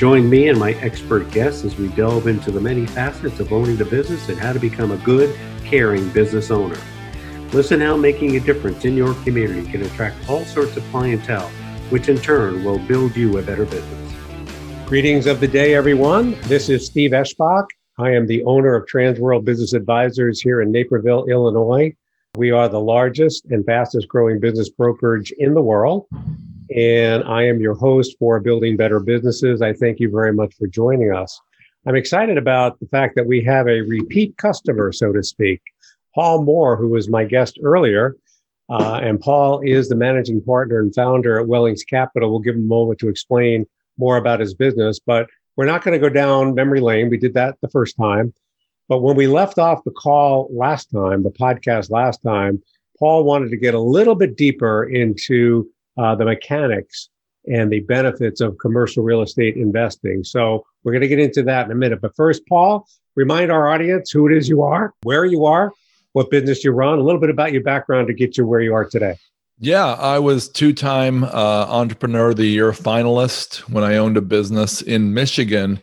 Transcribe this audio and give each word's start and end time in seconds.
Join 0.00 0.30
me 0.30 0.48
and 0.48 0.58
my 0.58 0.72
expert 0.76 1.30
guests 1.30 1.62
as 1.62 1.76
we 1.76 1.88
delve 1.88 2.26
into 2.26 2.50
the 2.50 2.58
many 2.58 2.86
facets 2.86 3.38
of 3.38 3.52
owning 3.52 3.76
the 3.76 3.84
business 3.84 4.30
and 4.30 4.40
how 4.40 4.54
to 4.54 4.58
become 4.58 4.92
a 4.92 4.96
good, 4.96 5.38
caring 5.62 6.08
business 6.08 6.50
owner. 6.50 6.78
Listen 7.52 7.82
how 7.82 7.98
making 7.98 8.34
a 8.34 8.40
difference 8.40 8.86
in 8.86 8.96
your 8.96 9.12
community 9.24 9.70
can 9.70 9.82
attract 9.82 10.16
all 10.26 10.42
sorts 10.46 10.74
of 10.78 10.82
clientele, 10.84 11.50
which 11.90 12.08
in 12.08 12.16
turn 12.16 12.64
will 12.64 12.78
build 12.78 13.14
you 13.14 13.36
a 13.36 13.42
better 13.42 13.66
business. 13.66 14.14
Greetings 14.86 15.26
of 15.26 15.38
the 15.38 15.46
day, 15.46 15.74
everyone. 15.74 16.30
This 16.44 16.70
is 16.70 16.86
Steve 16.86 17.10
Eschbach. 17.10 17.66
I 17.98 18.12
am 18.12 18.26
the 18.26 18.42
owner 18.44 18.74
of 18.74 18.86
Transworld 18.86 19.44
Business 19.44 19.74
Advisors 19.74 20.40
here 20.40 20.62
in 20.62 20.72
Naperville, 20.72 21.26
Illinois. 21.26 21.94
We 22.38 22.52
are 22.52 22.70
the 22.70 22.80
largest 22.80 23.44
and 23.50 23.66
fastest 23.66 24.08
growing 24.08 24.40
business 24.40 24.70
brokerage 24.70 25.30
in 25.32 25.52
the 25.52 25.60
world 25.60 26.06
and 26.74 27.24
I 27.24 27.44
am 27.44 27.60
your 27.60 27.74
host 27.74 28.16
for 28.18 28.38
Building 28.40 28.76
Better 28.76 29.00
Businesses. 29.00 29.60
I 29.60 29.72
thank 29.72 29.98
you 29.98 30.10
very 30.10 30.32
much 30.32 30.54
for 30.54 30.66
joining 30.66 31.12
us. 31.12 31.40
I'm 31.86 31.96
excited 31.96 32.38
about 32.38 32.78
the 32.78 32.86
fact 32.86 33.16
that 33.16 33.26
we 33.26 33.42
have 33.44 33.66
a 33.66 33.80
repeat 33.80 34.36
customer, 34.36 34.92
so 34.92 35.12
to 35.12 35.22
speak. 35.22 35.60
Paul 36.14 36.42
Moore, 36.42 36.76
who 36.76 36.88
was 36.88 37.08
my 37.08 37.24
guest 37.24 37.58
earlier, 37.62 38.16
uh, 38.68 39.00
and 39.02 39.20
Paul 39.20 39.60
is 39.64 39.88
the 39.88 39.96
managing 39.96 40.42
partner 40.42 40.78
and 40.78 40.94
founder 40.94 41.40
at 41.40 41.48
Wellings 41.48 41.82
Capital. 41.82 42.30
We'll 42.30 42.40
give 42.40 42.54
him 42.54 42.64
a 42.64 42.66
moment 42.66 43.00
to 43.00 43.08
explain 43.08 43.66
more 43.98 44.16
about 44.16 44.40
his 44.40 44.54
business, 44.54 45.00
but 45.04 45.28
we're 45.56 45.66
not 45.66 45.82
going 45.82 46.00
to 46.00 46.08
go 46.08 46.12
down 46.12 46.54
memory 46.54 46.80
lane. 46.80 47.10
We 47.10 47.18
did 47.18 47.34
that 47.34 47.56
the 47.62 47.68
first 47.68 47.96
time. 47.96 48.32
But 48.88 49.00
when 49.00 49.16
we 49.16 49.26
left 49.26 49.58
off 49.58 49.84
the 49.84 49.90
call 49.90 50.48
last 50.52 50.90
time, 50.90 51.22
the 51.22 51.30
podcast 51.30 51.90
last 51.90 52.22
time, 52.22 52.62
Paul 52.98 53.24
wanted 53.24 53.50
to 53.50 53.56
get 53.56 53.74
a 53.74 53.80
little 53.80 54.14
bit 54.14 54.36
deeper 54.36 54.84
into 54.84 55.68
uh, 55.98 56.14
the 56.14 56.24
mechanics 56.24 57.08
and 57.46 57.70
the 57.70 57.80
benefits 57.80 58.40
of 58.40 58.58
commercial 58.58 59.02
real 59.02 59.22
estate 59.22 59.56
investing. 59.56 60.22
So 60.24 60.64
we're 60.84 60.92
going 60.92 61.02
to 61.02 61.08
get 61.08 61.18
into 61.18 61.42
that 61.44 61.66
in 61.66 61.72
a 61.72 61.74
minute. 61.74 62.00
But 62.00 62.14
first, 62.14 62.46
Paul, 62.46 62.86
remind 63.16 63.50
our 63.50 63.68
audience 63.68 64.10
who 64.10 64.26
it 64.26 64.36
is 64.36 64.48
you 64.48 64.62
are, 64.62 64.92
where 65.02 65.24
you 65.24 65.46
are, 65.46 65.72
what 66.12 66.30
business 66.30 66.64
you 66.64 66.72
run, 66.72 66.98
a 66.98 67.02
little 67.02 67.20
bit 67.20 67.30
about 67.30 67.52
your 67.52 67.62
background 67.62 68.08
to 68.08 68.14
get 68.14 68.36
you 68.36 68.46
where 68.46 68.60
you 68.60 68.74
are 68.74 68.84
today. 68.84 69.16
Yeah, 69.62 69.92
I 69.92 70.18
was 70.18 70.48
two-time 70.48 71.24
uh, 71.24 71.28
entrepreneur 71.68 72.30
of 72.30 72.36
the 72.36 72.46
year 72.46 72.72
finalist 72.72 73.58
when 73.68 73.84
I 73.84 73.96
owned 73.96 74.16
a 74.16 74.22
business 74.22 74.80
in 74.80 75.12
Michigan, 75.12 75.82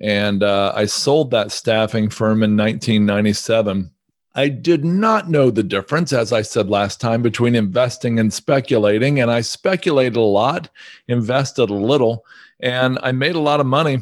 and 0.00 0.42
uh, 0.42 0.72
I 0.74 0.86
sold 0.86 1.30
that 1.32 1.52
staffing 1.52 2.08
firm 2.08 2.42
in 2.42 2.56
1997 2.56 3.90
I 4.34 4.48
did 4.48 4.84
not 4.84 5.28
know 5.28 5.50
the 5.50 5.62
difference, 5.62 6.12
as 6.12 6.32
I 6.32 6.42
said 6.42 6.70
last 6.70 7.00
time, 7.00 7.20
between 7.20 7.54
investing 7.54 8.18
and 8.18 8.32
speculating. 8.32 9.20
And 9.20 9.30
I 9.30 9.42
speculated 9.42 10.16
a 10.16 10.20
lot, 10.20 10.70
invested 11.06 11.68
a 11.68 11.74
little, 11.74 12.24
and 12.60 12.98
I 13.02 13.12
made 13.12 13.34
a 13.34 13.40
lot 13.40 13.60
of 13.60 13.66
money, 13.66 14.00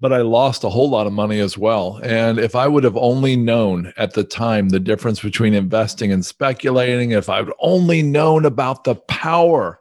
but 0.00 0.12
I 0.12 0.22
lost 0.22 0.64
a 0.64 0.70
whole 0.70 0.88
lot 0.88 1.06
of 1.06 1.12
money 1.12 1.38
as 1.38 1.58
well. 1.58 2.00
And 2.02 2.38
if 2.38 2.56
I 2.56 2.66
would 2.66 2.84
have 2.84 2.96
only 2.96 3.36
known 3.36 3.92
at 3.98 4.14
the 4.14 4.24
time 4.24 4.70
the 4.70 4.80
difference 4.80 5.20
between 5.20 5.54
investing 5.54 6.12
and 6.12 6.24
speculating, 6.24 7.10
if 7.10 7.28
I 7.28 7.42
would 7.42 7.54
only 7.60 8.02
known 8.02 8.46
about 8.46 8.84
the 8.84 8.94
power 8.94 9.80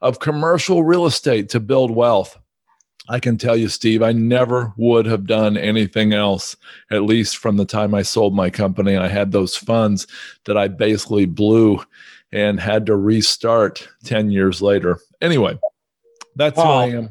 of 0.00 0.18
commercial 0.18 0.82
real 0.82 1.06
estate 1.06 1.48
to 1.50 1.60
build 1.60 1.90
wealth, 1.90 2.38
I 3.08 3.20
can 3.20 3.36
tell 3.36 3.56
you, 3.56 3.68
Steve, 3.68 4.02
I 4.02 4.12
never 4.12 4.72
would 4.76 5.04
have 5.06 5.26
done 5.26 5.56
anything 5.56 6.14
else, 6.14 6.56
at 6.90 7.02
least 7.02 7.36
from 7.36 7.56
the 7.56 7.66
time 7.66 7.94
I 7.94 8.02
sold 8.02 8.34
my 8.34 8.48
company. 8.48 8.94
And 8.94 9.04
I 9.04 9.08
had 9.08 9.30
those 9.30 9.56
funds 9.56 10.06
that 10.46 10.56
I 10.56 10.68
basically 10.68 11.26
blew 11.26 11.84
and 12.32 12.58
had 12.58 12.86
to 12.86 12.96
restart 12.96 13.86
10 14.04 14.30
years 14.30 14.62
later. 14.62 14.98
Anyway, 15.20 15.58
that's 16.34 16.56
Paul, 16.56 16.90
who 16.90 16.96
I 16.96 16.98
am. 16.98 17.10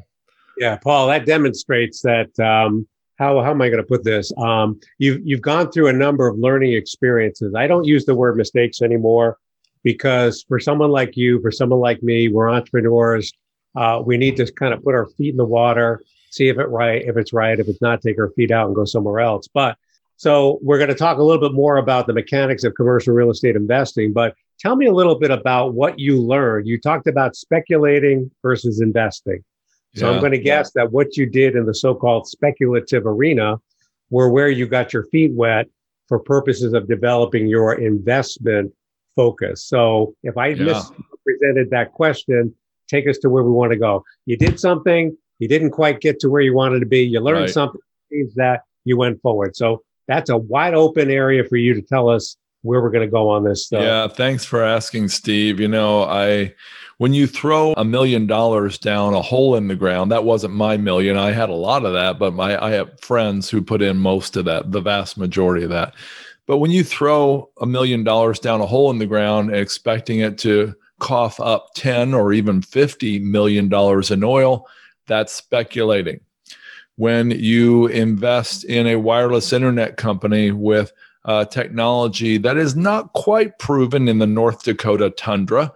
Yeah, 0.58 0.78
Paul, 0.78 1.08
that 1.08 1.26
demonstrates 1.26 2.02
that. 2.02 2.38
Um, 2.40 2.88
how, 3.20 3.40
how 3.42 3.52
am 3.52 3.62
I 3.62 3.70
going 3.70 3.81
to 3.81 3.88
put 3.88 4.04
this? 4.04 4.31
Um, 4.38 4.80
you've, 4.98 5.22
you've 5.24 5.42
gone 5.42 5.72
through 5.72 5.88
a 5.88 5.94
number 5.94 6.28
of 6.28 6.38
learning 6.40 6.74
experiences. 6.74 7.54
I 7.56 7.68
don't 7.68 7.86
use 7.86 8.06
the 8.06 8.16
word 8.16 8.36
mistakes 8.36 8.81
anymore 8.81 9.38
because 9.84 10.44
for 10.48 10.60
someone 10.60 10.90
like 10.90 11.16
you, 11.16 11.40
for 11.40 11.52
someone 11.52 11.80
like 11.80 12.02
me, 12.02 12.28
we're 12.28 12.50
entrepreneurs 12.50 13.31
uh, 13.76 14.02
we 14.06 14.18
need 14.18 14.38
to 14.38 14.52
kind 14.52 14.74
of 14.74 14.84
put 14.84 14.96
our 14.96 15.08
feet 15.18 15.32
in 15.32 15.38
the 15.38 15.46
water, 15.46 16.02
see 16.30 16.48
if 16.50 16.58
it 16.58 16.68
right, 16.70 17.04
if 17.04 17.18
it's 17.18 17.34
right, 17.34 17.60
if 17.60 17.68
it's 17.68 17.82
not, 17.82 18.02
take 18.02 18.20
our 18.20 18.30
feet 18.32 18.52
out 18.52 18.68
and 18.68 18.76
go 18.76 18.86
somewhere 18.86 19.20
else. 19.20 19.48
But 19.48 19.78
so 20.16 20.60
we're 20.62 20.78
going 20.78 20.90
to 20.90 20.96
talk 20.96 21.18
a 21.18 21.24
little 21.24 21.42
bit 21.42 21.56
more 21.56 21.78
about 21.78 22.08
the 22.08 22.14
mechanics 22.14 22.64
of 22.64 22.76
commercial 22.76 23.14
real 23.14 23.32
estate 23.32 23.56
investing. 23.56 24.14
But 24.14 24.36
tell 24.60 24.76
me 24.76 24.86
a 24.86 24.94
little 24.94 25.16
bit 25.16 25.32
about 25.32 25.74
what 25.74 26.00
you 26.00 26.22
learned. 26.22 26.68
You 26.68 26.80
talked 26.80 27.08
about 27.08 27.36
speculating 27.36 28.32
versus 28.42 28.80
investing. 28.80 29.44
So 29.96 30.08
yeah. 30.08 30.16
I'm 30.16 30.20
going 30.20 30.32
to 30.32 30.40
guess 30.40 30.72
that 30.74 30.92
what 30.92 31.18
you 31.18 31.26
did 31.26 31.56
in 31.56 31.66
the 31.66 31.74
so-called 31.74 32.28
speculative 32.28 33.06
arena 33.06 33.58
were 34.10 34.30
where 34.30 34.50
you 34.50 34.68
got 34.68 34.94
your 34.94 35.06
feet 35.06 35.34
wet 35.34 35.68
for 36.08 36.20
purposes 36.20 36.74
of 36.74 36.88
developing 36.88 37.48
your 37.48 37.74
investment 37.74 38.74
focus. 39.16 39.66
So 39.66 40.16
if 40.24 40.38
I 40.38 40.48
yeah. 40.48 40.66
misrepresented 40.66 41.70
that 41.72 41.92
question, 41.92 42.56
take 42.88 43.08
us 43.08 43.18
to 43.20 43.30
where 43.30 43.44
we 43.44 43.52
want 43.52 43.72
to 43.72 43.78
go. 43.78 44.04
You 44.26 44.38
did 44.38 44.60
something, 44.60 45.16
you 45.40 45.48
didn't 45.48 45.72
quite 45.72 46.00
get 46.00 46.20
to 46.22 46.30
where 46.30 46.42
you 46.42 46.54
wanted 46.54 46.80
to 46.80 46.86
be. 46.86 47.02
You 47.02 47.20
learned 47.20 47.42
right. 47.42 47.50
something 47.50 47.82
that 48.36 48.62
you 48.86 48.98
went 48.98 49.22
forward. 49.22 49.56
So 49.56 49.84
that's 50.08 50.30
a 50.30 50.38
wide 50.38 50.74
open 50.74 51.10
area 51.10 51.44
for 51.44 51.58
you 51.58 51.74
to 51.74 51.82
tell 51.82 52.10
us 52.10 52.38
where 52.62 52.82
we're 52.82 52.92
going 52.92 53.06
to 53.06 53.12
go 53.12 53.30
on 53.30 53.44
this. 53.44 53.66
Stuff. 53.66 53.82
Yeah, 53.82 54.08
thanks 54.08 54.46
for 54.46 54.64
asking, 54.64 55.10
Steve. 55.10 55.60
You 55.60 55.68
know, 55.68 56.04
I 56.04 56.54
when 56.98 57.14
you 57.14 57.28
throw 57.28 57.74
a 57.74 57.84
million 57.84 58.28
dollars 58.28 58.78
down 58.78 59.14
a 59.14 59.22
hole 59.22 59.56
in 59.56 59.68
the 59.68 59.76
ground, 59.76 60.12
that 60.12 60.24
wasn't 60.24 60.54
my 60.54 60.78
million. 60.78 61.18
I 61.18 61.32
had 61.32 61.50
a 61.50 61.54
lot 61.54 61.86
of 61.86 61.94
that, 61.94 62.20
but 62.20 62.34
my 62.34 62.62
I 62.64 62.72
have 62.72 63.00
friends 63.02 63.50
who 63.50 63.62
put 63.62 63.82
in 63.82 63.98
most 63.98 64.38
of 64.38 64.46
that, 64.46 64.72
the 64.72 64.82
vast 64.82 65.18
majority 65.18 65.64
of 65.64 65.70
that. 65.72 65.94
But 66.46 66.58
when 66.58 66.72
you 66.72 66.84
throw 66.84 67.50
a 67.62 67.66
million 67.66 68.04
dollars 68.04 68.40
down 68.40 68.62
a 68.62 68.66
hole 68.66 68.92
in 68.92 69.00
the 69.00 69.06
ground 69.06 69.54
expecting 69.54 70.20
it 70.20 70.38
to 70.40 70.76
cough 71.03 71.38
up 71.41 71.68
10 71.75 72.14
or 72.14 72.31
even 72.31 72.62
50 72.62 73.19
million 73.19 73.68
dollars 73.68 74.09
in 74.09 74.24
oil, 74.24 74.66
that's 75.06 75.34
speculating. 75.34 76.22
When 76.96 77.31
you 77.31 77.88
invest 77.88 78.64
in 78.64 78.88
a 78.88 78.96
wireless 78.96 79.52
internet 79.52 79.98
company 79.98 80.51
with 80.51 80.94
uh, 81.25 81.44
technology 81.45 82.38
that 82.38 82.56
is 82.56 82.75
not 82.75 83.12
quite 83.13 83.60
proven 83.60 84.07
in 84.07 84.19
the 84.19 84.28
North 84.28 84.63
Dakota 84.63 85.10
tundra, 85.10 85.74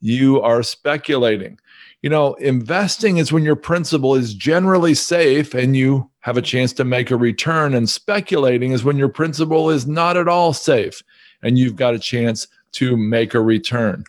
you 0.00 0.40
are 0.42 0.62
speculating. 0.62 1.58
You 2.02 2.10
know, 2.10 2.34
investing 2.34 3.16
is 3.16 3.32
when 3.32 3.42
your 3.42 3.56
principal 3.56 4.14
is 4.14 4.32
generally 4.32 4.94
safe 4.94 5.54
and 5.54 5.76
you 5.76 6.08
have 6.20 6.36
a 6.36 6.42
chance 6.42 6.72
to 6.74 6.84
make 6.84 7.10
a 7.10 7.16
return, 7.16 7.74
and 7.74 7.90
speculating 7.90 8.70
is 8.70 8.84
when 8.84 8.96
your 8.96 9.08
principal 9.08 9.70
is 9.70 9.88
not 9.88 10.16
at 10.16 10.28
all 10.28 10.52
safe 10.52 11.02
and 11.42 11.58
you've 11.58 11.74
got 11.74 11.94
a 11.94 11.98
chance 11.98 12.46
to 12.72 12.96
make 12.96 13.34
a 13.34 13.40
return. 13.40 14.04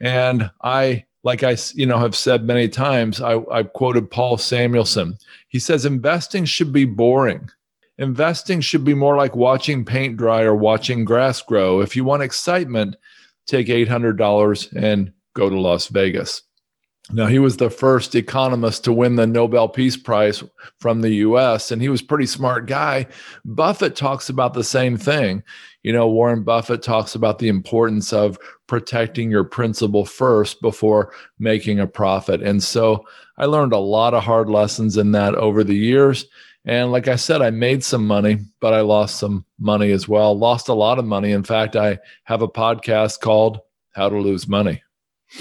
And 0.00 0.50
I, 0.62 1.04
like 1.22 1.42
I, 1.42 1.56
you 1.74 1.86
know, 1.86 1.98
have 1.98 2.14
said 2.14 2.44
many 2.44 2.68
times, 2.68 3.20
I, 3.20 3.40
I've 3.50 3.72
quoted 3.72 4.10
Paul 4.10 4.36
Samuelson. 4.36 5.18
He 5.48 5.58
says, 5.58 5.84
investing 5.84 6.44
should 6.44 6.72
be 6.72 6.84
boring. 6.84 7.50
Investing 7.98 8.60
should 8.60 8.84
be 8.84 8.94
more 8.94 9.16
like 9.16 9.34
watching 9.34 9.84
paint 9.84 10.16
dry 10.16 10.42
or 10.42 10.54
watching 10.54 11.04
grass 11.04 11.40
grow. 11.40 11.80
If 11.80 11.96
you 11.96 12.04
want 12.04 12.22
excitement, 12.22 12.96
take 13.46 13.68
$800 13.68 14.76
and 14.76 15.12
go 15.34 15.48
to 15.48 15.58
Las 15.58 15.88
Vegas. 15.88 16.42
Now, 17.12 17.26
he 17.26 17.38
was 17.38 17.56
the 17.56 17.70
first 17.70 18.16
economist 18.16 18.82
to 18.84 18.92
win 18.92 19.14
the 19.14 19.28
Nobel 19.28 19.68
Peace 19.68 19.96
Prize 19.96 20.42
from 20.80 21.02
the 21.02 21.14
US, 21.16 21.70
and 21.70 21.80
he 21.80 21.88
was 21.88 22.02
pretty 22.02 22.26
smart 22.26 22.66
guy. 22.66 23.06
Buffett 23.44 23.94
talks 23.94 24.28
about 24.28 24.54
the 24.54 24.64
same 24.64 24.96
thing. 24.96 25.44
You 25.84 25.92
know, 25.92 26.08
Warren 26.08 26.42
Buffett 26.42 26.82
talks 26.82 27.14
about 27.14 27.38
the 27.38 27.48
importance 27.48 28.12
of 28.12 28.38
protecting 28.66 29.30
your 29.30 29.44
principal 29.44 30.04
first 30.04 30.60
before 30.60 31.12
making 31.38 31.78
a 31.78 31.86
profit. 31.86 32.42
And 32.42 32.60
so 32.60 33.06
I 33.38 33.44
learned 33.44 33.72
a 33.72 33.78
lot 33.78 34.12
of 34.12 34.24
hard 34.24 34.48
lessons 34.48 34.96
in 34.96 35.12
that 35.12 35.36
over 35.36 35.62
the 35.62 35.76
years. 35.76 36.26
And 36.64 36.90
like 36.90 37.06
I 37.06 37.14
said, 37.14 37.40
I 37.40 37.50
made 37.50 37.84
some 37.84 38.04
money, 38.04 38.38
but 38.58 38.74
I 38.74 38.80
lost 38.80 39.20
some 39.20 39.44
money 39.60 39.92
as 39.92 40.08
well. 40.08 40.36
Lost 40.36 40.68
a 40.68 40.74
lot 40.74 40.98
of 40.98 41.04
money. 41.04 41.30
In 41.30 41.44
fact, 41.44 41.76
I 41.76 42.00
have 42.24 42.42
a 42.42 42.48
podcast 42.48 43.20
called 43.20 43.60
How 43.92 44.08
to 44.08 44.18
Lose 44.18 44.48
Money. 44.48 44.82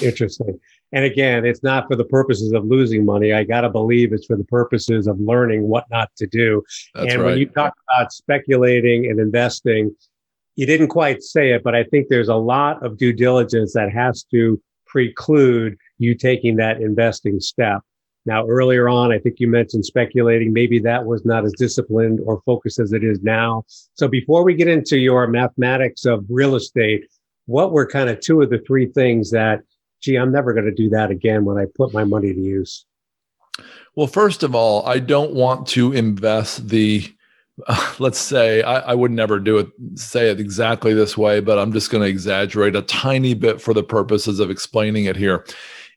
Interesting. 0.03 0.59
And 0.95 1.03
again, 1.03 1.45
it's 1.45 1.61
not 1.61 1.87
for 1.89 1.97
the 1.97 2.05
purposes 2.05 2.53
of 2.53 2.63
losing 2.63 3.03
money. 3.03 3.33
I 3.33 3.43
got 3.43 3.61
to 3.61 3.69
believe 3.69 4.13
it's 4.13 4.25
for 4.25 4.37
the 4.37 4.45
purposes 4.45 5.07
of 5.07 5.19
learning 5.19 5.67
what 5.67 5.83
not 5.91 6.09
to 6.15 6.25
do. 6.25 6.63
That's 6.93 7.13
and 7.13 7.21
right. 7.21 7.31
when 7.31 7.37
you 7.37 7.47
talk 7.47 7.73
about 7.89 8.13
speculating 8.13 9.11
and 9.11 9.19
investing, 9.19 9.93
you 10.55 10.65
didn't 10.65 10.87
quite 10.87 11.21
say 11.21 11.51
it, 11.51 11.63
but 11.63 11.75
I 11.75 11.83
think 11.83 12.07
there's 12.07 12.29
a 12.29 12.35
lot 12.35 12.81
of 12.81 12.97
due 12.97 13.11
diligence 13.11 13.73
that 13.73 13.91
has 13.91 14.23
to 14.31 14.59
preclude 14.87 15.77
you 15.97 16.15
taking 16.15 16.55
that 16.55 16.79
investing 16.79 17.41
step. 17.41 17.81
Now, 18.25 18.47
earlier 18.47 18.87
on, 18.87 19.11
I 19.11 19.19
think 19.19 19.41
you 19.41 19.49
mentioned 19.49 19.85
speculating. 19.85 20.53
Maybe 20.53 20.79
that 20.79 21.05
was 21.05 21.25
not 21.25 21.43
as 21.43 21.51
disciplined 21.57 22.21
or 22.25 22.41
focused 22.45 22.79
as 22.79 22.93
it 22.93 23.03
is 23.03 23.21
now. 23.21 23.65
So 23.95 24.07
before 24.07 24.45
we 24.45 24.53
get 24.53 24.69
into 24.69 24.97
your 24.97 25.27
mathematics 25.27 26.05
of 26.05 26.23
real 26.29 26.55
estate, 26.55 27.03
what 27.47 27.73
were 27.73 27.85
kind 27.85 28.09
of 28.09 28.21
two 28.21 28.41
of 28.41 28.49
the 28.49 28.59
three 28.65 28.87
things 28.87 29.29
that 29.31 29.59
gee, 30.05 30.17
I'm 30.17 30.31
never 30.31 30.53
going 30.53 30.65
to 30.65 30.71
do 30.71 30.89
that 30.89 31.09
again 31.09 31.45
when 31.45 31.57
I 31.57 31.65
put 31.75 31.93
my 31.93 32.03
money 32.03 32.33
to 32.33 32.39
use? 32.39 32.85
Well, 33.95 34.07
first 34.07 34.43
of 34.43 34.53
all, 34.53 34.85
I 34.85 34.99
don't 34.99 35.33
want 35.33 35.67
to 35.69 35.91
invest 35.93 36.69
the, 36.69 37.11
uh, 37.67 37.95
let's 37.99 38.19
say, 38.19 38.61
I, 38.61 38.91
I, 38.91 38.93
would 38.93 39.11
never 39.11 39.39
do 39.39 39.57
it, 39.57 39.67
say 39.95 40.29
it 40.29 40.39
exactly 40.39 40.93
this 40.93 41.17
way, 41.17 41.39
but 41.39 41.57
I'm 41.57 41.71
just 41.71 41.89
going 41.89 42.03
to 42.03 42.09
exaggerate 42.09 42.75
a 42.75 42.81
tiny 42.83 43.33
bit 43.33 43.61
for 43.61 43.73
the 43.73 43.83
purposes 43.83 44.39
of 44.39 44.51
explaining 44.51 45.05
it 45.05 45.15
here. 45.15 45.45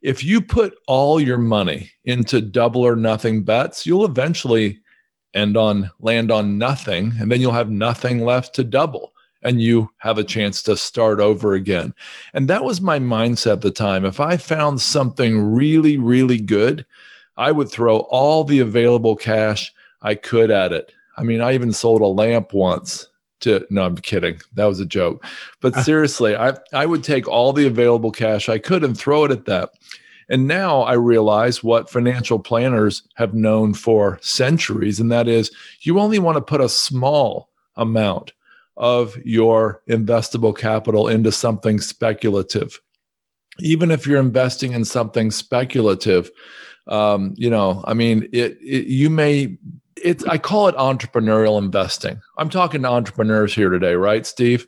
If 0.00 0.22
you 0.22 0.40
put 0.40 0.78
all 0.86 1.20
your 1.20 1.38
money 1.38 1.90
into 2.04 2.40
double 2.40 2.82
or 2.82 2.94
nothing 2.94 3.42
bets, 3.42 3.84
you'll 3.84 4.04
eventually 4.04 4.80
end 5.34 5.56
on 5.56 5.90
land 6.00 6.30
on 6.30 6.56
nothing, 6.56 7.12
and 7.20 7.30
then 7.30 7.40
you'll 7.40 7.52
have 7.52 7.70
nothing 7.70 8.24
left 8.24 8.54
to 8.54 8.64
double 8.64 9.12
and 9.42 9.60
you 9.60 9.90
have 9.98 10.18
a 10.18 10.24
chance 10.24 10.62
to 10.62 10.76
start 10.76 11.20
over 11.20 11.54
again. 11.54 11.94
And 12.34 12.48
that 12.48 12.64
was 12.64 12.80
my 12.80 12.98
mindset 12.98 13.52
at 13.52 13.60
the 13.60 13.70
time. 13.70 14.04
If 14.04 14.20
I 14.20 14.36
found 14.36 14.80
something 14.80 15.52
really, 15.52 15.96
really 15.96 16.38
good, 16.38 16.84
I 17.36 17.52
would 17.52 17.70
throw 17.70 17.98
all 17.98 18.44
the 18.44 18.58
available 18.58 19.16
cash 19.16 19.72
I 20.02 20.14
could 20.14 20.50
at 20.50 20.72
it. 20.72 20.92
I 21.16 21.22
mean, 21.22 21.40
I 21.40 21.54
even 21.54 21.72
sold 21.72 22.00
a 22.00 22.06
lamp 22.06 22.52
once 22.52 23.08
to 23.40 23.64
no, 23.70 23.84
I'm 23.84 23.96
kidding. 23.96 24.40
That 24.54 24.66
was 24.66 24.80
a 24.80 24.86
joke. 24.86 25.24
But 25.60 25.74
seriously, 25.84 26.36
I, 26.36 26.54
I 26.72 26.86
would 26.86 27.04
take 27.04 27.28
all 27.28 27.52
the 27.52 27.66
available 27.66 28.10
cash 28.10 28.48
I 28.48 28.58
could 28.58 28.84
and 28.84 28.98
throw 28.98 29.24
it 29.24 29.30
at 29.30 29.44
that. 29.46 29.70
And 30.28 30.46
now 30.46 30.82
I 30.82 30.92
realize 30.92 31.64
what 31.64 31.88
financial 31.88 32.38
planners 32.38 33.02
have 33.14 33.32
known 33.32 33.72
for 33.72 34.18
centuries, 34.20 35.00
and 35.00 35.10
that 35.10 35.26
is 35.26 35.50
you 35.80 35.98
only 35.98 36.18
want 36.18 36.36
to 36.36 36.42
put 36.42 36.60
a 36.60 36.68
small 36.68 37.48
amount 37.76 38.32
of 38.78 39.16
your 39.24 39.82
investable 39.90 40.56
capital 40.56 41.08
into 41.08 41.32
something 41.32 41.80
speculative. 41.80 42.80
Even 43.60 43.90
if 43.90 44.06
you're 44.06 44.20
investing 44.20 44.72
in 44.72 44.84
something 44.84 45.30
speculative, 45.32 46.30
um, 46.86 47.34
you 47.36 47.50
know, 47.50 47.84
I 47.86 47.94
mean, 47.94 48.28
it, 48.32 48.56
it 48.62 48.86
you 48.86 49.10
may 49.10 49.58
it's 49.96 50.24
I 50.24 50.38
call 50.38 50.68
it 50.68 50.76
entrepreneurial 50.76 51.58
investing. 51.58 52.20
I'm 52.38 52.48
talking 52.48 52.82
to 52.82 52.88
entrepreneurs 52.88 53.54
here 53.54 53.68
today, 53.68 53.94
right, 53.94 54.24
Steve? 54.24 54.66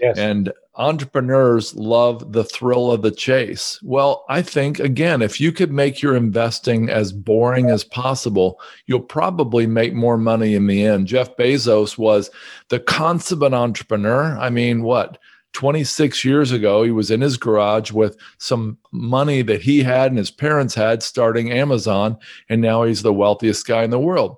Yes. 0.00 0.16
And 0.18 0.52
entrepreneurs 0.76 1.74
love 1.74 2.32
the 2.32 2.44
thrill 2.44 2.92
of 2.92 3.02
the 3.02 3.10
chase. 3.10 3.80
Well, 3.82 4.24
I 4.28 4.42
think, 4.42 4.78
again, 4.78 5.22
if 5.22 5.40
you 5.40 5.50
could 5.50 5.72
make 5.72 6.00
your 6.00 6.14
investing 6.14 6.88
as 6.88 7.12
boring 7.12 7.70
as 7.70 7.84
possible, 7.84 8.60
you'll 8.86 9.00
probably 9.00 9.66
make 9.66 9.92
more 9.94 10.16
money 10.16 10.54
in 10.54 10.66
the 10.66 10.84
end. 10.84 11.08
Jeff 11.08 11.36
Bezos 11.36 11.98
was 11.98 12.30
the 12.68 12.78
consummate 12.78 13.54
entrepreneur. 13.54 14.38
I 14.38 14.50
mean, 14.50 14.82
what? 14.82 15.18
26 15.54 16.24
years 16.24 16.52
ago, 16.52 16.82
he 16.82 16.90
was 16.90 17.10
in 17.10 17.20
his 17.20 17.36
garage 17.36 17.90
with 17.90 18.16
some 18.38 18.78
money 18.92 19.42
that 19.42 19.62
he 19.62 19.82
had 19.82 20.12
and 20.12 20.18
his 20.18 20.30
parents 20.30 20.74
had 20.74 21.02
starting 21.02 21.50
Amazon, 21.50 22.16
and 22.48 22.60
now 22.60 22.84
he's 22.84 23.02
the 23.02 23.12
wealthiest 23.12 23.66
guy 23.66 23.82
in 23.82 23.90
the 23.90 23.98
world 23.98 24.36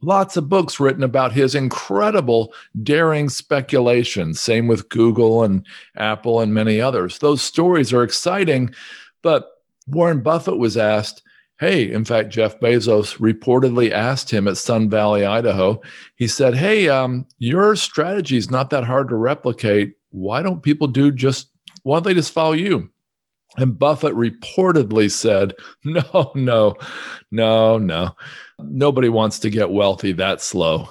lots 0.00 0.36
of 0.36 0.48
books 0.48 0.78
written 0.78 1.02
about 1.02 1.32
his 1.32 1.54
incredible 1.54 2.52
daring 2.82 3.28
speculation. 3.28 4.34
Same 4.34 4.66
with 4.66 4.88
Google 4.88 5.42
and 5.42 5.66
Apple 5.96 6.40
and 6.40 6.54
many 6.54 6.80
others. 6.80 7.18
Those 7.18 7.42
stories 7.42 7.92
are 7.92 8.02
exciting, 8.02 8.74
but 9.22 9.48
Warren 9.86 10.20
Buffett 10.20 10.58
was 10.58 10.76
asked, 10.76 11.22
Hey, 11.58 11.90
in 11.90 12.04
fact, 12.04 12.28
Jeff 12.28 12.60
Bezos 12.60 13.18
reportedly 13.18 13.90
asked 13.90 14.30
him 14.30 14.46
at 14.46 14.56
Sun 14.56 14.90
Valley, 14.90 15.26
Idaho. 15.26 15.80
He 16.14 16.28
said, 16.28 16.54
Hey, 16.54 16.88
um, 16.88 17.26
your 17.38 17.74
strategy 17.74 18.36
is 18.36 18.50
not 18.50 18.70
that 18.70 18.84
hard 18.84 19.08
to 19.08 19.16
replicate. 19.16 19.96
Why 20.10 20.40
don't 20.40 20.62
people 20.62 20.86
do 20.86 21.10
just, 21.10 21.48
why 21.82 21.96
don't 21.96 22.04
they 22.04 22.14
just 22.14 22.32
follow 22.32 22.52
you? 22.52 22.88
And 23.56 23.78
Buffett 23.78 24.14
reportedly 24.14 25.10
said, 25.10 25.54
No, 25.84 26.32
no, 26.34 26.76
no, 27.30 27.78
no. 27.78 28.16
Nobody 28.58 29.08
wants 29.08 29.38
to 29.40 29.50
get 29.50 29.70
wealthy 29.70 30.12
that 30.12 30.40
slow. 30.40 30.88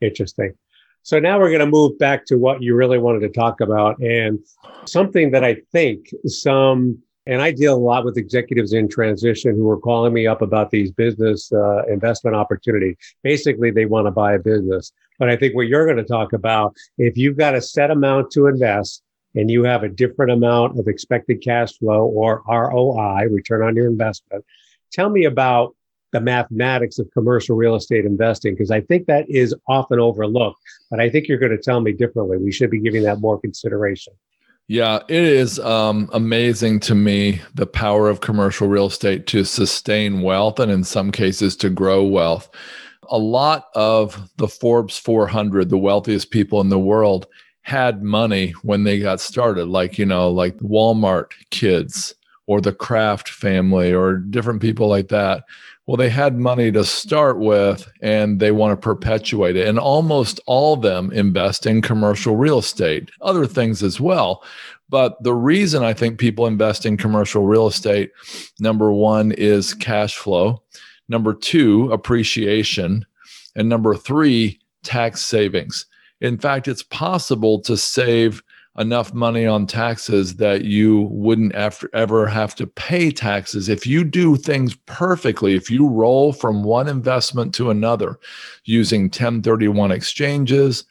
Interesting. 0.00 0.54
So 1.02 1.18
now 1.18 1.38
we're 1.38 1.48
going 1.48 1.60
to 1.60 1.66
move 1.66 1.98
back 1.98 2.26
to 2.26 2.36
what 2.36 2.62
you 2.62 2.74
really 2.74 2.98
wanted 2.98 3.20
to 3.20 3.28
talk 3.28 3.60
about 3.60 3.98
and 4.00 4.38
something 4.84 5.30
that 5.30 5.44
I 5.44 5.56
think 5.72 6.10
some, 6.26 6.98
and 7.26 7.40
I 7.40 7.52
deal 7.52 7.74
a 7.74 7.78
lot 7.78 8.04
with 8.04 8.18
executives 8.18 8.72
in 8.72 8.88
transition 8.88 9.56
who 9.56 9.68
are 9.70 9.78
calling 9.78 10.12
me 10.12 10.26
up 10.26 10.42
about 10.42 10.70
these 10.70 10.92
business 10.92 11.50
uh, 11.52 11.84
investment 11.86 12.36
opportunity. 12.36 12.96
Basically, 13.22 13.70
they 13.70 13.86
want 13.86 14.06
to 14.06 14.10
buy 14.10 14.34
a 14.34 14.38
business. 14.38 14.92
But 15.18 15.30
I 15.30 15.36
think 15.36 15.54
what 15.54 15.68
you're 15.68 15.86
going 15.86 15.96
to 15.96 16.04
talk 16.04 16.32
about, 16.32 16.74
if 16.98 17.16
you've 17.16 17.36
got 17.36 17.54
a 17.54 17.62
set 17.62 17.90
amount 17.90 18.30
to 18.32 18.46
invest 18.46 19.02
and 19.34 19.50
you 19.50 19.64
have 19.64 19.82
a 19.82 19.88
different 19.88 20.32
amount 20.32 20.78
of 20.78 20.88
expected 20.88 21.42
cash 21.42 21.76
flow 21.78 22.06
or 22.06 22.42
ROI, 22.48 23.28
return 23.30 23.62
on 23.62 23.76
your 23.76 23.86
investment, 23.86 24.44
tell 24.90 25.08
me 25.08 25.24
about 25.24 25.74
the 26.12 26.20
mathematics 26.20 26.98
of 26.98 27.10
commercial 27.12 27.56
real 27.56 27.76
estate 27.76 28.04
investing 28.04 28.54
because 28.54 28.70
I 28.70 28.80
think 28.80 29.06
that 29.06 29.28
is 29.30 29.54
often 29.68 30.00
overlooked. 30.00 30.60
But 30.90 31.00
I 31.00 31.08
think 31.08 31.28
you're 31.28 31.38
going 31.38 31.56
to 31.56 31.62
tell 31.62 31.80
me 31.80 31.92
differently. 31.92 32.36
We 32.36 32.52
should 32.52 32.70
be 32.70 32.80
giving 32.80 33.04
that 33.04 33.20
more 33.20 33.40
consideration. 33.40 34.12
Yeah, 34.66 35.00
it 35.08 35.24
is 35.24 35.58
um, 35.58 36.08
amazing 36.12 36.80
to 36.80 36.94
me 36.94 37.40
the 37.54 37.66
power 37.66 38.08
of 38.08 38.20
commercial 38.20 38.68
real 38.68 38.86
estate 38.86 39.26
to 39.28 39.44
sustain 39.44 40.22
wealth 40.22 40.60
and 40.60 40.70
in 40.70 40.84
some 40.84 41.10
cases 41.10 41.56
to 41.56 41.70
grow 41.70 42.04
wealth. 42.04 42.48
A 43.08 43.18
lot 43.18 43.66
of 43.74 44.30
the 44.36 44.46
Forbes 44.46 44.96
400, 44.96 45.70
the 45.70 45.78
wealthiest 45.78 46.30
people 46.30 46.60
in 46.60 46.68
the 46.68 46.78
world, 46.78 47.26
had 47.62 48.02
money 48.02 48.50
when 48.62 48.84
they 48.84 48.98
got 48.98 49.20
started, 49.20 49.66
like, 49.66 49.98
you 49.98 50.06
know, 50.06 50.30
like 50.30 50.56
Walmart 50.58 51.32
kids 51.50 52.14
or 52.46 52.60
the 52.60 52.72
Kraft 52.72 53.28
family 53.28 53.92
or 53.92 54.16
different 54.16 54.60
people 54.60 54.88
like 54.88 55.08
that. 55.08 55.44
Well, 55.86 55.96
they 55.96 56.08
had 56.08 56.38
money 56.38 56.70
to 56.72 56.84
start 56.84 57.38
with 57.38 57.90
and 58.00 58.40
they 58.40 58.52
want 58.52 58.72
to 58.72 58.84
perpetuate 58.84 59.56
it. 59.56 59.66
And 59.66 59.78
almost 59.78 60.40
all 60.46 60.74
of 60.74 60.82
them 60.82 61.10
invest 61.12 61.66
in 61.66 61.82
commercial 61.82 62.36
real 62.36 62.58
estate, 62.58 63.10
other 63.20 63.46
things 63.46 63.82
as 63.82 64.00
well. 64.00 64.42
But 64.88 65.22
the 65.22 65.34
reason 65.34 65.84
I 65.84 65.92
think 65.92 66.18
people 66.18 66.46
invest 66.46 66.86
in 66.86 66.96
commercial 66.96 67.44
real 67.44 67.66
estate, 67.66 68.10
number 68.58 68.92
one, 68.92 69.32
is 69.32 69.74
cash 69.74 70.16
flow. 70.16 70.62
Number 71.08 71.34
two, 71.34 71.90
appreciation. 71.92 73.04
And 73.54 73.68
number 73.68 73.94
three, 73.96 74.60
tax 74.82 75.24
savings. 75.24 75.86
In 76.20 76.38
fact, 76.38 76.68
it's 76.68 76.82
possible 76.82 77.60
to 77.62 77.76
save 77.76 78.42
enough 78.78 79.12
money 79.12 79.46
on 79.46 79.66
taxes 79.66 80.36
that 80.36 80.64
you 80.64 81.02
wouldn't 81.10 81.54
ever 81.54 82.26
have 82.26 82.54
to 82.54 82.66
pay 82.66 83.10
taxes. 83.10 83.68
If 83.68 83.86
you 83.86 84.04
do 84.04 84.36
things 84.36 84.76
perfectly 84.86 85.54
if 85.54 85.70
you 85.70 85.88
roll 85.88 86.32
from 86.32 86.62
one 86.62 86.88
investment 86.88 87.54
to 87.56 87.70
another 87.70 88.18
using 88.64 89.02
1031 89.04 89.90
exchanges 89.90 90.84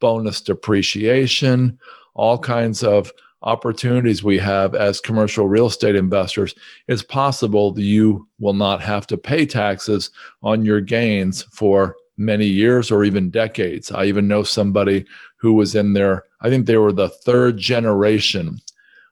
bonus 0.00 0.40
depreciation 0.40 1.78
all 2.14 2.38
kinds 2.38 2.82
of 2.82 3.12
opportunities 3.42 4.22
we 4.24 4.38
have 4.38 4.74
as 4.74 5.00
commercial 5.00 5.48
real 5.48 5.66
estate 5.66 5.96
investors 5.96 6.54
it's 6.86 7.02
possible 7.02 7.72
that 7.72 7.82
you 7.82 8.26
will 8.38 8.54
not 8.54 8.80
have 8.80 9.06
to 9.06 9.16
pay 9.16 9.44
taxes 9.44 10.10
on 10.42 10.64
your 10.64 10.80
gains 10.80 11.42
for 11.52 11.96
many 12.18 12.46
years 12.46 12.90
or 12.90 13.04
even 13.04 13.30
decades 13.30 13.90
i 13.92 14.04
even 14.04 14.28
know 14.28 14.42
somebody 14.42 15.06
who 15.38 15.52
was 15.52 15.74
in 15.74 15.94
there. 15.94 16.24
I 16.40 16.50
think 16.50 16.66
they 16.66 16.76
were 16.76 16.92
the 16.92 17.08
third 17.08 17.56
generation 17.56 18.60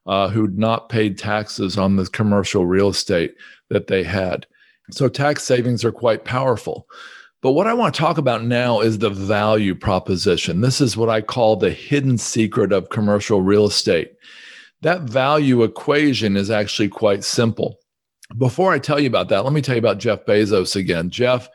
uh, 0.07 0.29
who'd 0.29 0.59
not 0.59 0.89
paid 0.89 1.19
taxes 1.19 1.79
on 1.79 1.97
the 1.97 2.07
commercial 2.07 2.67
real 2.67 2.89
estate 2.89 3.35
that 3.71 3.87
they 3.87 4.03
had. 4.03 4.47
So 4.91 5.09
tax 5.09 5.43
savings 5.43 5.85
are 5.85 5.93
quite 5.93 6.25
powerful. 6.25 6.87
But 7.43 7.53
what 7.53 7.67
I 7.67 7.75
want 7.75 7.95
to 7.95 8.01
talk 8.01 8.19
about 8.19 8.45
now 8.45 8.81
is 8.81 8.99
the 8.99 9.11
value 9.11 9.75
proposition. 9.75 10.61
This 10.61 10.81
is 10.81 10.97
what 10.97 11.09
I 11.09 11.21
call 11.21 11.57
the 11.57 11.71
hidden 11.71 12.19
secret 12.19 12.73
of 12.73 12.91
commercial 12.91 13.43
real 13.43 13.67
estate. 13.67 14.13
That 14.83 15.03
value 15.03 15.63
equation 15.63 16.37
is 16.37 16.51
actually 16.51 16.89
quite 16.89 17.25
simple. 17.25 17.79
Before 18.37 18.73
I 18.73 18.79
tell 18.79 18.99
you 18.99 19.07
about 19.07 19.29
that, 19.29 19.45
let 19.45 19.53
me 19.53 19.63
tell 19.63 19.77
you 19.77 19.81
about 19.81 19.99
Jeff 19.99 20.25
Bezos 20.25 20.75
again. 20.75 21.11
Jeff 21.11 21.49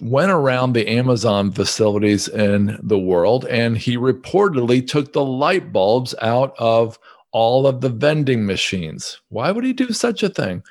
went 0.00 0.30
around 0.30 0.72
the 0.72 0.88
Amazon 0.88 1.52
facilities 1.52 2.28
in 2.28 2.78
the 2.82 2.98
world 2.98 3.44
and 3.46 3.76
he 3.76 3.96
reportedly 3.96 4.86
took 4.86 5.12
the 5.12 5.24
light 5.24 5.72
bulbs 5.72 6.14
out 6.22 6.54
of 6.58 6.98
all 7.32 7.66
of 7.66 7.80
the 7.80 7.88
vending 7.88 8.46
machines. 8.46 9.20
Why 9.28 9.50
would 9.50 9.64
he 9.64 9.72
do 9.72 9.92
such 9.92 10.22
a 10.22 10.28
thing? 10.28 10.62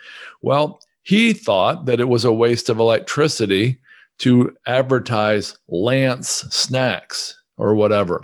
Well, 0.42 0.82
he 1.04 1.34
thought 1.34 1.86
that 1.86 2.00
it 2.00 2.08
was 2.08 2.26
a 2.26 2.34
waste 2.34 2.70
of 2.70 2.80
electricity 2.80 3.80
to 4.20 4.56
advertise 4.68 5.58
Lance 5.68 6.30
snacks 6.50 7.40
or 7.58 7.76
whatever. 7.76 8.24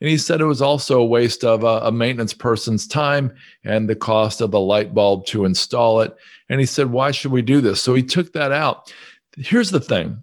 And 0.00 0.10
he 0.10 0.18
said 0.18 0.40
it 0.40 0.46
was 0.46 0.62
also 0.62 1.00
a 1.00 1.06
waste 1.06 1.44
of 1.44 1.62
a, 1.62 1.78
a, 1.86 1.92
maintenance 1.92 2.34
person's 2.34 2.88
time 2.88 3.32
and 3.64 3.88
the 3.88 3.94
cost 3.94 4.40
of 4.40 4.50
the 4.50 4.60
light 4.60 4.94
bulb 4.94 5.26
to 5.26 5.44
install 5.44 6.00
it. 6.00 6.16
And 6.48 6.58
he 6.58 6.66
said, 6.66 6.90
Why 6.90 7.12
should 7.12 7.30
we 7.30 7.42
do 7.42 7.60
this? 7.60 7.80
So 7.80 7.94
he 7.94 8.02
took 8.02 8.32
that 8.32 8.50
out. 8.50 8.92
Here's 9.36 9.70
the 9.70 9.80
thing 9.80 10.22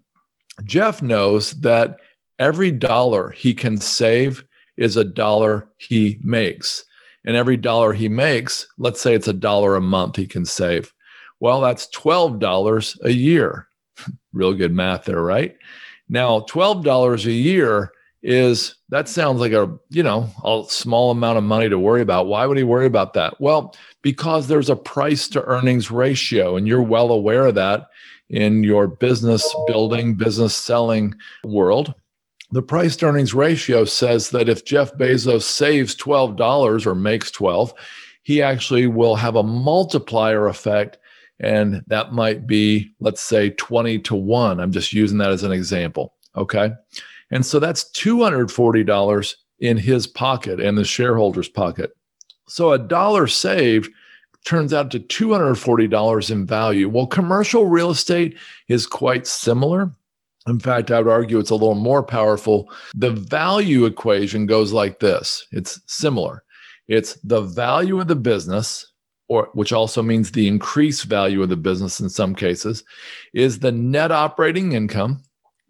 Jeff 0.63 1.01
knows 1.01 1.51
that 1.61 1.97
every 2.37 2.71
dollar 2.71 3.29
he 3.31 3.53
can 3.53 3.77
save 3.77 4.43
is 4.77 4.97
a 4.97 5.03
dollar 5.03 5.67
he 5.77 6.19
makes. 6.23 6.85
And 7.25 7.35
every 7.35 7.57
dollar 7.57 7.93
he 7.93 8.07
makes, 8.07 8.65
let's 8.77 9.01
say 9.01 9.13
it's 9.13 9.27
a 9.27 9.33
dollar 9.33 9.75
a 9.75 9.81
month 9.81 10.15
he 10.15 10.25
can 10.25 10.45
save. 10.45 10.93
Well, 11.39 11.61
that's 11.61 11.87
$12 11.89 13.03
a 13.03 13.13
year. 13.13 13.67
Real 14.33 14.53
good 14.53 14.73
math 14.73 15.05
there, 15.05 15.21
right? 15.21 15.55
Now, 16.07 16.39
$12 16.41 17.25
a 17.25 17.31
year 17.31 17.91
is 18.21 18.75
that 18.89 19.07
sounds 19.07 19.39
like 19.39 19.53
a, 19.53 19.77
you 19.89 20.03
know, 20.03 20.29
a 20.43 20.63
small 20.67 21.11
amount 21.11 21.37
of 21.37 21.43
money 21.43 21.69
to 21.69 21.79
worry 21.79 22.01
about. 22.01 22.27
Why 22.27 22.45
would 22.45 22.57
he 22.57 22.63
worry 22.63 22.85
about 22.85 23.13
that? 23.13 23.39
Well, 23.39 23.75
because 24.01 24.47
there's 24.47 24.69
a 24.69 24.75
price 24.75 25.27
to 25.29 25.43
earnings 25.43 25.91
ratio 25.91 26.57
and 26.57 26.67
you're 26.67 26.81
well 26.81 27.11
aware 27.11 27.45
of 27.45 27.55
that 27.55 27.87
in 28.29 28.63
your 28.63 28.87
business 28.87 29.55
building, 29.67 30.15
business 30.15 30.55
selling 30.55 31.15
world. 31.43 31.93
The 32.51 32.61
price 32.61 33.01
earnings 33.03 33.33
ratio 33.33 33.85
says 33.85 34.29
that 34.31 34.49
if 34.49 34.65
Jeff 34.65 34.93
Bezos 34.95 35.43
saves 35.43 35.95
$12 35.95 36.85
or 36.85 36.95
makes 36.95 37.31
12, 37.31 37.73
he 38.23 38.41
actually 38.41 38.87
will 38.87 39.15
have 39.15 39.35
a 39.35 39.43
multiplier 39.43 40.47
effect 40.47 40.97
and 41.39 41.83
that 41.87 42.11
might 42.11 42.45
be 42.45 42.91
let's 42.99 43.21
say 43.21 43.51
20 43.51 43.99
to 43.99 44.15
1. 44.15 44.59
I'm 44.59 44.71
just 44.71 44.93
using 44.93 45.17
that 45.19 45.31
as 45.31 45.43
an 45.43 45.51
example, 45.51 46.13
okay? 46.35 46.71
And 47.31 47.45
so 47.45 47.59
that's 47.59 47.91
$240 47.91 49.35
in 49.59 49.77
his 49.77 50.07
pocket 50.07 50.59
and 50.59 50.77
the 50.77 50.83
shareholder's 50.83 51.49
pocket. 51.49 51.95
So 52.47 52.71
a 52.71 52.79
dollar 52.79 53.27
saved 53.27 53.91
turns 54.45 54.73
out 54.73 54.91
to 54.91 54.99
$240 54.99 56.31
in 56.31 56.45
value. 56.45 56.89
Well, 56.89 57.07
commercial 57.07 57.67
real 57.67 57.91
estate 57.91 58.37
is 58.67 58.87
quite 58.87 59.27
similar. 59.27 59.91
In 60.47 60.59
fact, 60.59 60.89
I 60.89 60.99
would 60.99 61.11
argue 61.11 61.39
it's 61.39 61.49
a 61.49 61.55
little 61.55 61.75
more 61.75 62.01
powerful. 62.01 62.71
The 62.95 63.11
value 63.11 63.85
equation 63.85 64.45
goes 64.45 64.71
like 64.71 64.99
this 64.99 65.45
it's 65.51 65.79
similar. 65.85 66.43
It's 66.87 67.15
the 67.23 67.41
value 67.41 67.99
of 67.99 68.07
the 68.07 68.15
business, 68.15 68.91
or 69.27 69.49
which 69.53 69.71
also 69.71 70.01
means 70.01 70.31
the 70.31 70.47
increased 70.47 71.03
value 71.03 71.43
of 71.43 71.49
the 71.49 71.57
business 71.57 71.99
in 71.99 72.09
some 72.09 72.33
cases, 72.33 72.83
is 73.33 73.59
the 73.59 73.71
net 73.71 74.11
operating 74.11 74.71
income 74.71 75.21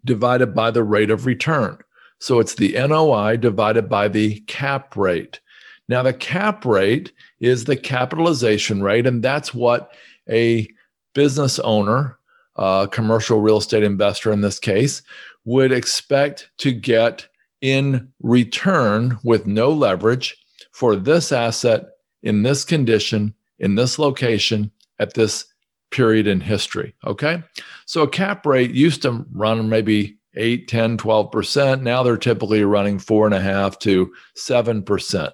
divided 0.04 0.54
by 0.54 0.70
the 0.70 0.82
rate 0.82 1.10
of 1.10 1.26
return. 1.26 1.76
So 2.20 2.38
it's 2.38 2.54
the 2.54 2.72
NOI 2.72 3.36
divided 3.36 3.88
by 3.88 4.08
the 4.08 4.40
cap 4.40 4.96
rate. 4.96 5.40
Now, 5.88 6.02
the 6.02 6.12
cap 6.12 6.64
rate 6.64 7.12
is 7.40 7.64
the 7.64 7.76
capitalization 7.76 8.82
rate, 8.82 9.06
and 9.06 9.22
that's 9.22 9.54
what 9.54 9.92
a 10.28 10.68
business 11.14 11.58
owner, 11.60 12.18
a 12.56 12.88
commercial 12.90 13.40
real 13.40 13.56
estate 13.56 13.82
investor 13.82 14.32
in 14.32 14.42
this 14.42 14.58
case, 14.58 15.02
would 15.44 15.72
expect 15.72 16.50
to 16.58 16.72
get 16.72 17.26
in 17.60 18.08
return 18.22 19.18
with 19.24 19.46
no 19.46 19.70
leverage 19.70 20.36
for 20.72 20.96
this 20.96 21.32
asset 21.32 21.86
in 22.22 22.42
this 22.42 22.64
condition, 22.64 23.34
in 23.58 23.74
this 23.74 23.98
location, 23.98 24.70
at 24.98 25.14
this 25.14 25.46
period 25.90 26.26
in 26.26 26.40
history. 26.40 26.94
Okay. 27.06 27.42
So 27.86 28.02
a 28.02 28.08
cap 28.08 28.46
rate 28.46 28.70
used 28.70 29.02
to 29.02 29.24
run 29.32 29.68
maybe 29.68 30.18
8, 30.34 30.68
10, 30.68 30.98
12%. 30.98 31.82
Now 31.82 32.02
they're 32.02 32.16
typically 32.16 32.64
running 32.64 32.98
four 32.98 33.26
and 33.26 33.34
a 33.34 33.40
half 33.40 33.78
to 33.80 34.12
7%. 34.36 35.32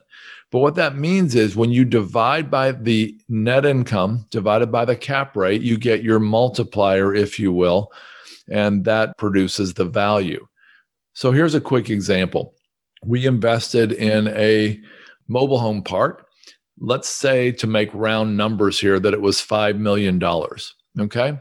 But 0.53 0.61
what 0.61 0.77
that 0.77 0.97
means 0.97 1.35
is 1.35 1.57
when 1.57 1.71
you 1.71 1.85
divide 1.85 2.51
by 2.51 2.73
the 2.73 3.19
net 3.29 3.67
income 3.67 4.27
divided 4.31 4.71
by 4.71 4.85
the 4.85 4.97
cap 4.97 5.37
rate, 5.37 5.63
you 5.63 5.77
get 5.77 6.05
your 6.05 6.21
multiplier, 6.21 7.15
if 7.15 7.39
you 7.39 7.53
will, 7.53 7.93
and 8.49 8.85
that 8.85 9.19
produces 9.19 9.75
the 9.75 9.85
value. 9.85 10.47
So 11.15 11.33
here's 11.33 11.55
a 11.55 11.61
quick 11.61 11.91
example. 11.91 12.55
We 13.05 13.27
invested 13.27 13.93
in 13.93 14.29
a 14.29 14.81
mobile 15.29 15.59
home 15.59 15.83
park. 15.83 16.29
Let's 16.79 17.09
say 17.09 17.53
to 17.53 17.67
make 17.67 17.91
round 17.93 18.37
numbers 18.37 18.79
here 18.79 19.01
that 19.01 19.15
it 19.15 19.21
was 19.21 19.41
$5 19.41 19.79
million. 19.79 20.23
Okay. 20.99 21.39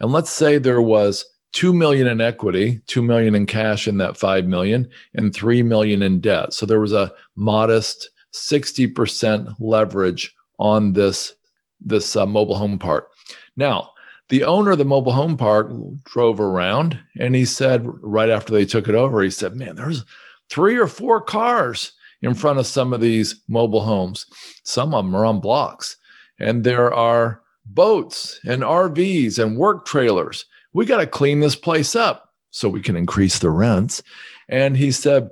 And 0.00 0.12
let's 0.12 0.30
say 0.30 0.58
there 0.58 0.82
was 0.82 1.24
2 1.54 1.72
million 1.72 2.06
in 2.06 2.20
equity, 2.20 2.80
2 2.86 3.02
million 3.02 3.34
in 3.34 3.46
cash 3.46 3.88
in 3.88 3.98
that 3.98 4.16
5 4.16 4.46
million 4.46 4.88
and 5.14 5.34
3 5.34 5.62
million 5.62 6.02
in 6.02 6.20
debt. 6.20 6.52
So 6.52 6.66
there 6.66 6.80
was 6.80 6.92
a 6.92 7.12
modest 7.36 8.10
60% 8.34 9.54
leverage 9.60 10.34
on 10.58 10.92
this 10.92 11.34
this 11.80 12.16
uh, 12.16 12.24
mobile 12.24 12.56
home 12.56 12.78
park. 12.78 13.10
Now, 13.56 13.90
the 14.30 14.44
owner 14.44 14.70
of 14.70 14.78
the 14.78 14.84
mobile 14.84 15.12
home 15.12 15.36
park 15.36 15.70
drove 16.04 16.40
around 16.40 16.98
and 17.18 17.34
he 17.34 17.44
said 17.44 17.82
right 17.84 18.30
after 18.30 18.52
they 18.52 18.64
took 18.64 18.88
it 18.88 18.94
over, 18.94 19.22
he 19.22 19.30
said, 19.30 19.54
"Man, 19.54 19.76
there's 19.76 20.04
three 20.48 20.76
or 20.76 20.86
four 20.86 21.20
cars 21.20 21.92
in 22.22 22.34
front 22.34 22.58
of 22.58 22.66
some 22.66 22.92
of 22.92 23.00
these 23.00 23.42
mobile 23.48 23.82
homes. 23.82 24.26
Some 24.62 24.94
of 24.94 25.04
them 25.04 25.14
are 25.14 25.26
on 25.26 25.40
blocks, 25.40 25.96
and 26.38 26.64
there 26.64 26.92
are 26.92 27.42
boats 27.66 28.40
and 28.44 28.62
RVs 28.62 29.38
and 29.38 29.58
work 29.58 29.84
trailers. 29.84 30.46
We 30.72 30.86
got 30.86 30.98
to 30.98 31.06
clean 31.06 31.40
this 31.40 31.56
place 31.56 31.94
up 31.94 32.32
so 32.50 32.68
we 32.68 32.80
can 32.80 32.96
increase 32.96 33.38
the 33.38 33.50
rents." 33.50 34.02
And 34.48 34.76
he 34.76 34.90
said, 34.90 35.30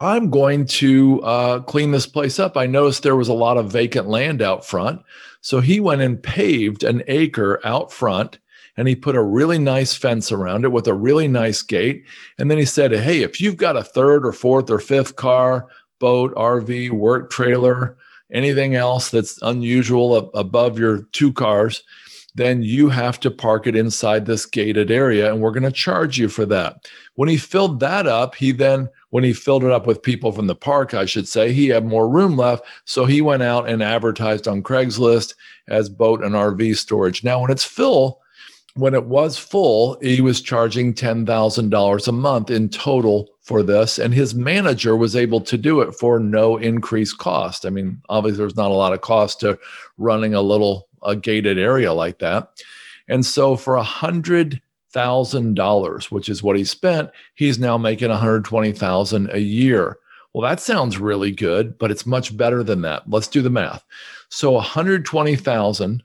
I'm 0.00 0.30
going 0.30 0.66
to 0.66 1.22
uh, 1.22 1.60
clean 1.60 1.90
this 1.90 2.06
place 2.06 2.38
up. 2.38 2.56
I 2.56 2.66
noticed 2.66 3.02
there 3.02 3.16
was 3.16 3.28
a 3.28 3.34
lot 3.34 3.56
of 3.56 3.70
vacant 3.70 4.08
land 4.08 4.42
out 4.42 4.64
front. 4.64 5.02
So 5.40 5.60
he 5.60 5.80
went 5.80 6.02
and 6.02 6.22
paved 6.22 6.84
an 6.84 7.02
acre 7.06 7.60
out 7.64 7.92
front 7.92 8.38
and 8.76 8.88
he 8.88 8.94
put 8.94 9.16
a 9.16 9.22
really 9.22 9.58
nice 9.58 9.94
fence 9.94 10.30
around 10.30 10.64
it 10.64 10.72
with 10.72 10.86
a 10.86 10.94
really 10.94 11.28
nice 11.28 11.62
gate. 11.62 12.04
And 12.38 12.50
then 12.50 12.58
he 12.58 12.64
said, 12.64 12.92
Hey, 12.92 13.22
if 13.22 13.40
you've 13.40 13.56
got 13.56 13.76
a 13.76 13.84
third 13.84 14.26
or 14.26 14.32
fourth 14.32 14.70
or 14.70 14.78
fifth 14.78 15.16
car, 15.16 15.68
boat, 15.98 16.34
RV, 16.34 16.90
work 16.90 17.30
trailer, 17.30 17.96
anything 18.32 18.74
else 18.74 19.10
that's 19.10 19.40
unusual 19.42 20.30
above 20.34 20.78
your 20.78 21.02
two 21.12 21.32
cars, 21.32 21.82
then 22.34 22.62
you 22.62 22.90
have 22.90 23.18
to 23.20 23.30
park 23.30 23.66
it 23.66 23.74
inside 23.74 24.26
this 24.26 24.44
gated 24.44 24.90
area 24.90 25.32
and 25.32 25.40
we're 25.40 25.52
going 25.52 25.62
to 25.62 25.72
charge 25.72 26.18
you 26.18 26.28
for 26.28 26.44
that. 26.44 26.86
When 27.14 27.30
he 27.30 27.38
filled 27.38 27.80
that 27.80 28.06
up, 28.06 28.34
he 28.34 28.52
then, 28.52 28.90
when 29.10 29.24
he 29.24 29.32
filled 29.32 29.64
it 29.64 29.70
up 29.70 29.86
with 29.86 30.02
people 30.02 30.32
from 30.32 30.46
the 30.46 30.54
park, 30.54 30.94
I 30.94 31.04
should 31.04 31.28
say, 31.28 31.52
he 31.52 31.68
had 31.68 31.86
more 31.86 32.08
room 32.08 32.36
left. 32.36 32.64
So 32.84 33.04
he 33.04 33.20
went 33.20 33.42
out 33.42 33.68
and 33.68 33.82
advertised 33.82 34.48
on 34.48 34.62
Craigslist 34.62 35.34
as 35.68 35.88
boat 35.88 36.22
and 36.22 36.34
RV 36.34 36.76
storage. 36.76 37.22
Now, 37.22 37.40
when 37.40 37.50
it's 37.50 37.64
full, 37.64 38.20
when 38.74 38.94
it 38.94 39.06
was 39.06 39.38
full, 39.38 39.98
he 40.02 40.20
was 40.20 40.42
charging 40.42 40.92
$10,000 40.92 42.08
a 42.08 42.12
month 42.12 42.50
in 42.50 42.68
total 42.68 43.30
for 43.40 43.62
this. 43.62 43.98
And 43.98 44.12
his 44.12 44.34
manager 44.34 44.96
was 44.96 45.16
able 45.16 45.40
to 45.42 45.56
do 45.56 45.80
it 45.80 45.94
for 45.94 46.18
no 46.18 46.56
increased 46.56 47.18
cost. 47.18 47.64
I 47.64 47.70
mean, 47.70 48.02
obviously, 48.08 48.38
there's 48.38 48.56
not 48.56 48.70
a 48.70 48.74
lot 48.74 48.92
of 48.92 49.00
cost 49.00 49.40
to 49.40 49.58
running 49.98 50.34
a 50.34 50.42
little 50.42 50.88
a 51.02 51.14
gated 51.14 51.58
area 51.58 51.92
like 51.92 52.18
that. 52.18 52.50
And 53.08 53.24
so 53.24 53.56
for 53.56 53.76
a 53.76 53.82
hundred 53.82 54.60
thousand 54.96 55.54
dollars, 55.56 56.10
which 56.10 56.30
is 56.30 56.42
what 56.42 56.56
he 56.56 56.64
spent, 56.64 57.10
he's 57.34 57.58
now 57.58 57.76
making 57.76 58.08
120,000 58.08 59.28
a 59.30 59.38
year. 59.38 59.98
Well, 60.32 60.48
that 60.48 60.58
sounds 60.58 60.96
really 60.96 61.32
good, 61.32 61.76
but 61.76 61.90
it's 61.90 62.06
much 62.06 62.34
better 62.34 62.62
than 62.62 62.80
that. 62.80 63.02
Let's 63.06 63.28
do 63.28 63.42
the 63.42 63.50
math. 63.50 63.84
So 64.30 64.52
120,000 64.52 66.02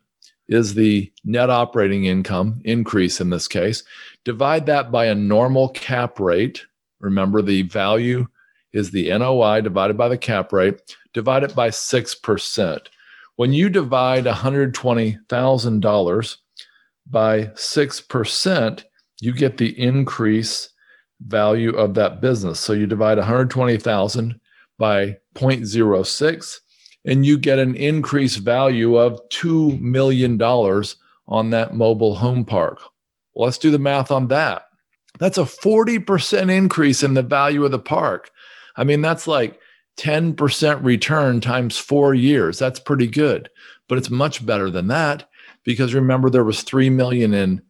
is 0.50 0.74
the 0.74 1.10
net 1.24 1.50
operating 1.50 2.04
income 2.04 2.60
increase 2.66 3.22
in 3.22 3.30
this 3.30 3.48
case. 3.48 3.86
Divide 4.26 4.66
that 4.66 4.92
by 4.92 5.06
a 5.06 5.16
normal 5.16 5.70
cap 5.70 6.20
rate. 6.20 6.66
Remember, 7.00 7.42
the 7.42 7.62
value 7.62 8.28
is 8.74 8.92
the 8.92 9.18
NOI 9.18 9.62
divided 9.62 9.96
by 9.96 10.10
the 10.10 10.18
cap 10.18 10.52
rate. 10.52 10.98
Divide 11.14 11.44
it 11.44 11.56
by 11.56 11.70
6%. 11.70 12.88
When 13.38 13.54
you 13.54 13.70
divide 13.70 14.26
$120,000 14.26 16.38
by 17.12 17.46
6%, 17.48 18.84
you 19.20 19.34
get 19.34 19.58
the 19.58 19.80
increase 19.80 20.70
value 21.28 21.72
of 21.72 21.94
that 21.94 22.22
business. 22.22 22.60
So 22.60 22.74
you 22.74 22.88
divide 22.88 23.18
120,000 23.18 24.40
by 24.80 25.18
0.06 25.36 26.58
and 27.06 27.26
you 27.26 27.38
get 27.38 27.60
an 27.60 27.76
increased 27.76 28.40
value 28.40 28.98
of 28.98 29.20
$2 29.30 29.80
million 29.80 30.42
on 30.42 31.50
that 31.52 31.74
mobile 31.74 32.16
home 32.16 32.46
park. 32.46 32.80
Well, 33.34 33.46
let's 33.46 33.58
do 33.58 33.72
the 33.72 33.80
math 33.80 34.12
on 34.12 34.28
that. 34.28 34.64
That's 35.20 35.38
a 35.38 35.44
40% 35.44 36.52
increase 36.52 37.04
in 37.04 37.14
the 37.14 37.22
value 37.22 37.64
of 37.66 37.72
the 37.72 37.80
park. 37.80 38.32
I 38.76 38.84
mean, 38.84 39.02
that's 39.02 39.28
like 39.28 39.60
10% 39.98 40.84
return 40.84 41.42
times 41.42 41.78
four 41.78 42.14
years. 42.14 42.58
That's 42.58 42.80
pretty 42.80 43.08
good, 43.08 43.50
but 43.88 43.98
it's 43.98 44.10
much 44.10 44.46
better 44.46 44.70
than 44.70 44.88
that 44.88 45.28
because 45.64 45.94
remember, 45.94 46.30
there 46.30 46.44
was 46.44 46.64
3 46.64 46.90
million 46.90 47.34
in 47.34 47.62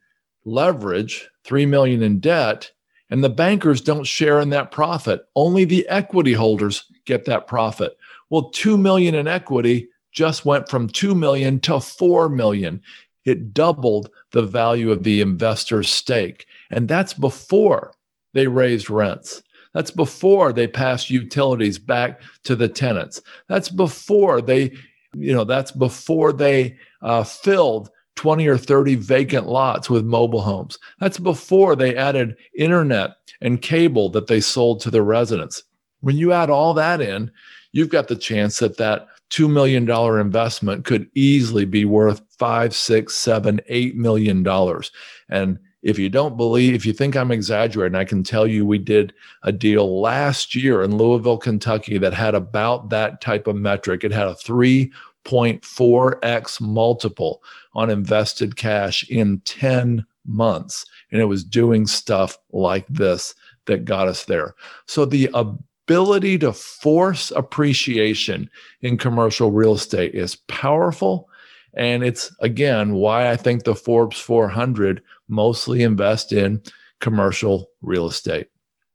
leverage, 0.45 1.29
3 1.43 1.65
million 1.65 2.01
in 2.01 2.19
debt, 2.19 2.71
and 3.09 3.23
the 3.23 3.29
bankers 3.29 3.81
don't 3.81 4.05
share 4.05 4.39
in 4.39 4.49
that 4.51 4.71
profit. 4.71 5.27
Only 5.35 5.65
the 5.65 5.87
equity 5.89 6.33
holders 6.33 6.85
get 7.05 7.25
that 7.25 7.47
profit. 7.47 7.97
Well, 8.29 8.49
2 8.49 8.77
million 8.77 9.15
in 9.15 9.27
equity 9.27 9.89
just 10.11 10.45
went 10.45 10.69
from 10.69 10.87
2 10.87 11.13
million 11.13 11.59
to 11.61 11.79
4 11.79 12.29
million. 12.29 12.81
It 13.25 13.53
doubled 13.53 14.09
the 14.31 14.41
value 14.41 14.91
of 14.91 15.03
the 15.03 15.21
investor's 15.21 15.89
stake. 15.89 16.45
And 16.69 16.87
that's 16.87 17.13
before 17.13 17.93
they 18.33 18.47
raised 18.47 18.89
rents. 18.89 19.43
That's 19.73 19.91
before 19.91 20.51
they 20.51 20.67
passed 20.67 21.09
utilities 21.09 21.79
back 21.79 22.21
to 22.43 22.55
the 22.55 22.67
tenants. 22.67 23.21
That's 23.47 23.69
before 23.69 24.41
they, 24.41 24.75
you 25.15 25.33
know, 25.33 25.43
that's 25.43 25.71
before 25.71 26.33
they 26.33 26.77
uh, 27.01 27.23
filled 27.23 27.89
20 28.15 28.47
or 28.47 28.57
30 28.57 28.95
vacant 28.95 29.47
lots 29.47 29.89
with 29.89 30.05
mobile 30.05 30.41
homes. 30.41 30.77
That's 30.99 31.19
before 31.19 31.75
they 31.75 31.95
added 31.95 32.35
internet 32.57 33.11
and 33.41 33.61
cable 33.61 34.09
that 34.09 34.27
they 34.27 34.41
sold 34.41 34.81
to 34.81 34.91
the 34.91 35.01
residents. 35.01 35.63
When 36.01 36.17
you 36.17 36.31
add 36.31 36.49
all 36.49 36.73
that 36.75 37.01
in, 37.01 37.31
you've 37.71 37.89
got 37.89 38.07
the 38.07 38.15
chance 38.15 38.59
that 38.59 38.77
that 38.77 39.07
$2 39.31 39.49
million 39.49 39.89
investment 40.19 40.85
could 40.85 41.09
easily 41.15 41.65
be 41.65 41.85
worth 41.85 42.21
five, 42.37 42.75
six, 42.75 43.15
seven, 43.15 43.61
eight 43.67 43.95
million 43.95 44.43
dollars. 44.43 44.91
And 45.29 45.57
if 45.81 45.97
you 45.97 46.09
don't 46.09 46.35
believe, 46.37 46.75
if 46.75 46.85
you 46.85 46.93
think 46.93 47.15
I'm 47.15 47.31
exaggerating, 47.31 47.95
I 47.95 48.05
can 48.05 48.21
tell 48.23 48.45
you 48.45 48.63
we 48.65 48.77
did 48.77 49.13
a 49.43 49.51
deal 49.51 49.99
last 50.01 50.53
year 50.55 50.83
in 50.83 50.97
Louisville, 50.97 51.37
Kentucky 51.37 51.97
that 51.97 52.13
had 52.13 52.35
about 52.35 52.89
that 52.89 53.21
type 53.21 53.47
of 53.47 53.55
metric. 53.55 54.03
It 54.03 54.11
had 54.11 54.27
a 54.27 54.35
3.4x 54.35 56.61
multiple 56.61 57.41
on 57.73 57.89
invested 57.89 58.57
cash 58.57 59.09
in 59.09 59.39
10 59.45 60.05
months. 60.25 60.85
And 61.11 61.19
it 61.19 61.25
was 61.25 61.43
doing 61.43 61.87
stuff 61.87 62.37
like 62.51 62.85
this 62.87 63.33
that 63.65 63.85
got 63.85 64.07
us 64.07 64.25
there. 64.25 64.53
So 64.85 65.05
the 65.05 65.29
ability 65.33 66.37
to 66.39 66.53
force 66.53 67.31
appreciation 67.31 68.49
in 68.81 68.97
commercial 68.97 69.51
real 69.51 69.73
estate 69.73 70.13
is 70.13 70.35
powerful. 70.47 71.27
And 71.73 72.03
it's 72.03 72.35
again 72.39 72.93
why 72.93 73.29
I 73.29 73.35
think 73.35 73.63
the 73.63 73.75
Forbes 73.75 74.19
400 74.19 75.01
mostly 75.27 75.83
invest 75.83 76.33
in 76.33 76.61
commercial 76.99 77.69
real 77.81 78.07
estate. 78.07 78.47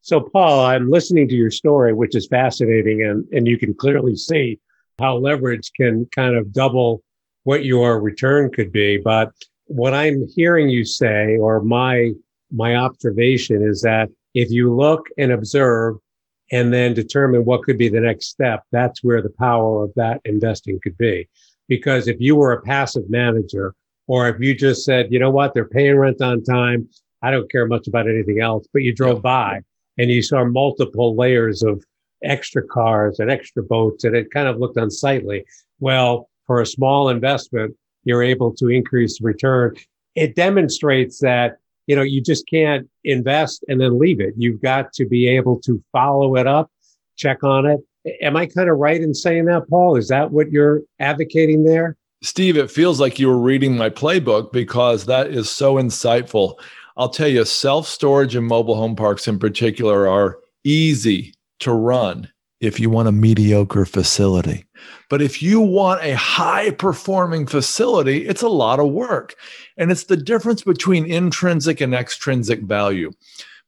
So, 0.02 0.20
Paul, 0.20 0.64
I'm 0.64 0.88
listening 0.88 1.26
to 1.28 1.34
your 1.34 1.50
story, 1.50 1.92
which 1.92 2.14
is 2.14 2.28
fascinating, 2.28 3.02
and, 3.02 3.24
and 3.32 3.48
you 3.48 3.58
can 3.58 3.74
clearly 3.74 4.14
see 4.14 4.60
how 5.00 5.16
leverage 5.16 5.72
can 5.76 6.06
kind 6.14 6.36
of 6.36 6.52
double 6.52 7.02
what 7.42 7.64
your 7.64 8.00
return 8.00 8.50
could 8.52 8.70
be. 8.70 8.98
But 8.98 9.32
what 9.64 9.94
I'm 9.94 10.26
hearing 10.28 10.68
you 10.68 10.84
say, 10.84 11.36
or 11.38 11.60
my 11.60 12.12
my 12.52 12.76
observation, 12.76 13.62
is 13.62 13.82
that 13.82 14.08
if 14.34 14.50
you 14.50 14.74
look 14.74 15.08
and 15.18 15.32
observe 15.32 15.96
and 16.52 16.72
then 16.72 16.94
determine 16.94 17.44
what 17.44 17.62
could 17.62 17.76
be 17.76 17.88
the 17.88 18.00
next 18.00 18.28
step, 18.28 18.62
that's 18.70 19.02
where 19.02 19.20
the 19.20 19.34
power 19.38 19.82
of 19.82 19.92
that 19.96 20.20
investing 20.24 20.78
could 20.80 20.96
be. 20.96 21.28
Because 21.68 22.08
if 22.08 22.16
you 22.20 22.36
were 22.36 22.52
a 22.52 22.62
passive 22.62 23.08
manager 23.08 23.74
or 24.06 24.28
if 24.28 24.40
you 24.40 24.54
just 24.54 24.84
said, 24.84 25.08
you 25.10 25.18
know 25.18 25.30
what, 25.30 25.54
they're 25.54 25.68
paying 25.68 25.96
rent 25.96 26.20
on 26.20 26.42
time. 26.42 26.88
I 27.22 27.30
don't 27.30 27.50
care 27.50 27.66
much 27.66 27.88
about 27.88 28.08
anything 28.08 28.40
else, 28.40 28.66
but 28.72 28.82
you 28.82 28.94
drove 28.94 29.22
by 29.22 29.62
and 29.98 30.10
you 30.10 30.22
saw 30.22 30.44
multiple 30.44 31.16
layers 31.16 31.62
of 31.62 31.82
extra 32.22 32.62
cars 32.62 33.18
and 33.18 33.30
extra 33.30 33.62
boats 33.62 34.04
and 34.04 34.14
it 34.14 34.30
kind 34.30 34.48
of 34.48 34.58
looked 34.58 34.76
unsightly. 34.76 35.44
Well, 35.80 36.28
for 36.46 36.60
a 36.60 36.66
small 36.66 37.08
investment, 37.08 37.74
you're 38.04 38.22
able 38.22 38.54
to 38.54 38.68
increase 38.68 39.18
the 39.18 39.24
return. 39.24 39.74
It 40.14 40.36
demonstrates 40.36 41.18
that, 41.20 41.56
you 41.86 41.96
know, 41.96 42.02
you 42.02 42.22
just 42.22 42.48
can't 42.48 42.88
invest 43.04 43.64
and 43.68 43.80
then 43.80 43.98
leave 43.98 44.20
it. 44.20 44.34
You've 44.36 44.62
got 44.62 44.92
to 44.94 45.06
be 45.06 45.28
able 45.28 45.60
to 45.62 45.82
follow 45.92 46.36
it 46.36 46.46
up, 46.46 46.70
check 47.16 47.42
on 47.42 47.66
it. 47.66 47.80
Am 48.20 48.36
I 48.36 48.46
kind 48.46 48.68
of 48.68 48.78
right 48.78 49.00
in 49.00 49.14
saying 49.14 49.46
that, 49.46 49.68
Paul? 49.68 49.96
Is 49.96 50.08
that 50.08 50.30
what 50.30 50.50
you're 50.50 50.82
advocating 51.00 51.64
there? 51.64 51.96
Steve, 52.22 52.56
it 52.56 52.70
feels 52.70 53.00
like 53.00 53.18
you 53.18 53.28
were 53.28 53.38
reading 53.38 53.76
my 53.76 53.90
playbook 53.90 54.52
because 54.52 55.06
that 55.06 55.28
is 55.28 55.50
so 55.50 55.74
insightful. 55.74 56.58
I'll 56.96 57.10
tell 57.10 57.28
you, 57.28 57.44
self 57.44 57.86
storage 57.86 58.34
and 58.34 58.46
mobile 58.46 58.74
home 58.74 58.96
parks 58.96 59.28
in 59.28 59.38
particular 59.38 60.08
are 60.08 60.38
easy 60.64 61.34
to 61.60 61.72
run 61.72 62.30
if 62.60 62.80
you 62.80 62.88
want 62.88 63.08
a 63.08 63.12
mediocre 63.12 63.84
facility. 63.84 64.64
But 65.10 65.20
if 65.20 65.42
you 65.42 65.60
want 65.60 66.02
a 66.02 66.16
high 66.16 66.70
performing 66.70 67.46
facility, 67.46 68.26
it's 68.26 68.42
a 68.42 68.48
lot 68.48 68.80
of 68.80 68.92
work. 68.92 69.34
And 69.76 69.90
it's 69.90 70.04
the 70.04 70.16
difference 70.16 70.62
between 70.62 71.04
intrinsic 71.04 71.80
and 71.80 71.94
extrinsic 71.94 72.62
value. 72.62 73.12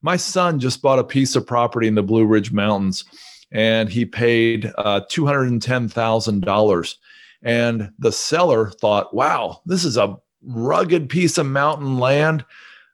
My 0.00 0.16
son 0.16 0.58
just 0.58 0.80
bought 0.80 0.98
a 0.98 1.04
piece 1.04 1.36
of 1.36 1.46
property 1.46 1.86
in 1.86 1.96
the 1.96 2.02
Blue 2.02 2.24
Ridge 2.24 2.52
Mountains 2.52 3.04
and 3.50 3.88
he 3.88 4.04
paid 4.04 4.72
uh, 4.78 5.00
$210,000 5.10 6.94
and 7.42 7.92
the 7.98 8.12
seller 8.12 8.70
thought, 8.70 9.14
wow, 9.14 9.60
this 9.66 9.84
is 9.84 9.96
a 9.96 10.16
rugged 10.42 11.08
piece 11.08 11.38
of 11.38 11.46
mountain 11.46 11.98
land. 11.98 12.44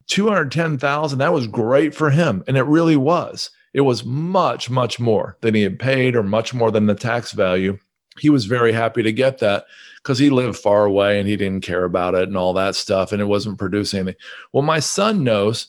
210,000, 0.06 1.18
that 1.18 1.32
was 1.32 1.46
great 1.46 1.94
for 1.94 2.10
him. 2.10 2.44
And 2.46 2.56
it 2.56 2.64
really 2.64 2.96
was. 2.96 3.50
It 3.72 3.82
was 3.82 4.04
much, 4.04 4.70
much 4.70 5.00
more 5.00 5.36
than 5.40 5.54
he 5.54 5.62
had 5.62 5.78
paid 5.78 6.14
or 6.14 6.22
much 6.22 6.52
more 6.54 6.70
than 6.70 6.86
the 6.86 6.94
tax 6.94 7.32
value. 7.32 7.78
He 8.18 8.30
was 8.30 8.44
very 8.44 8.72
happy 8.72 9.02
to 9.02 9.12
get 9.12 9.38
that 9.38 9.64
because 10.02 10.18
he 10.18 10.30
lived 10.30 10.56
far 10.56 10.84
away 10.84 11.18
and 11.18 11.26
he 11.26 11.36
didn't 11.36 11.64
care 11.64 11.84
about 11.84 12.14
it 12.14 12.28
and 12.28 12.36
all 12.36 12.52
that 12.52 12.76
stuff. 12.76 13.10
And 13.10 13.20
it 13.20 13.24
wasn't 13.24 13.58
producing 13.58 14.00
anything. 14.00 14.20
Well, 14.52 14.62
my 14.62 14.78
son 14.78 15.24
knows 15.24 15.68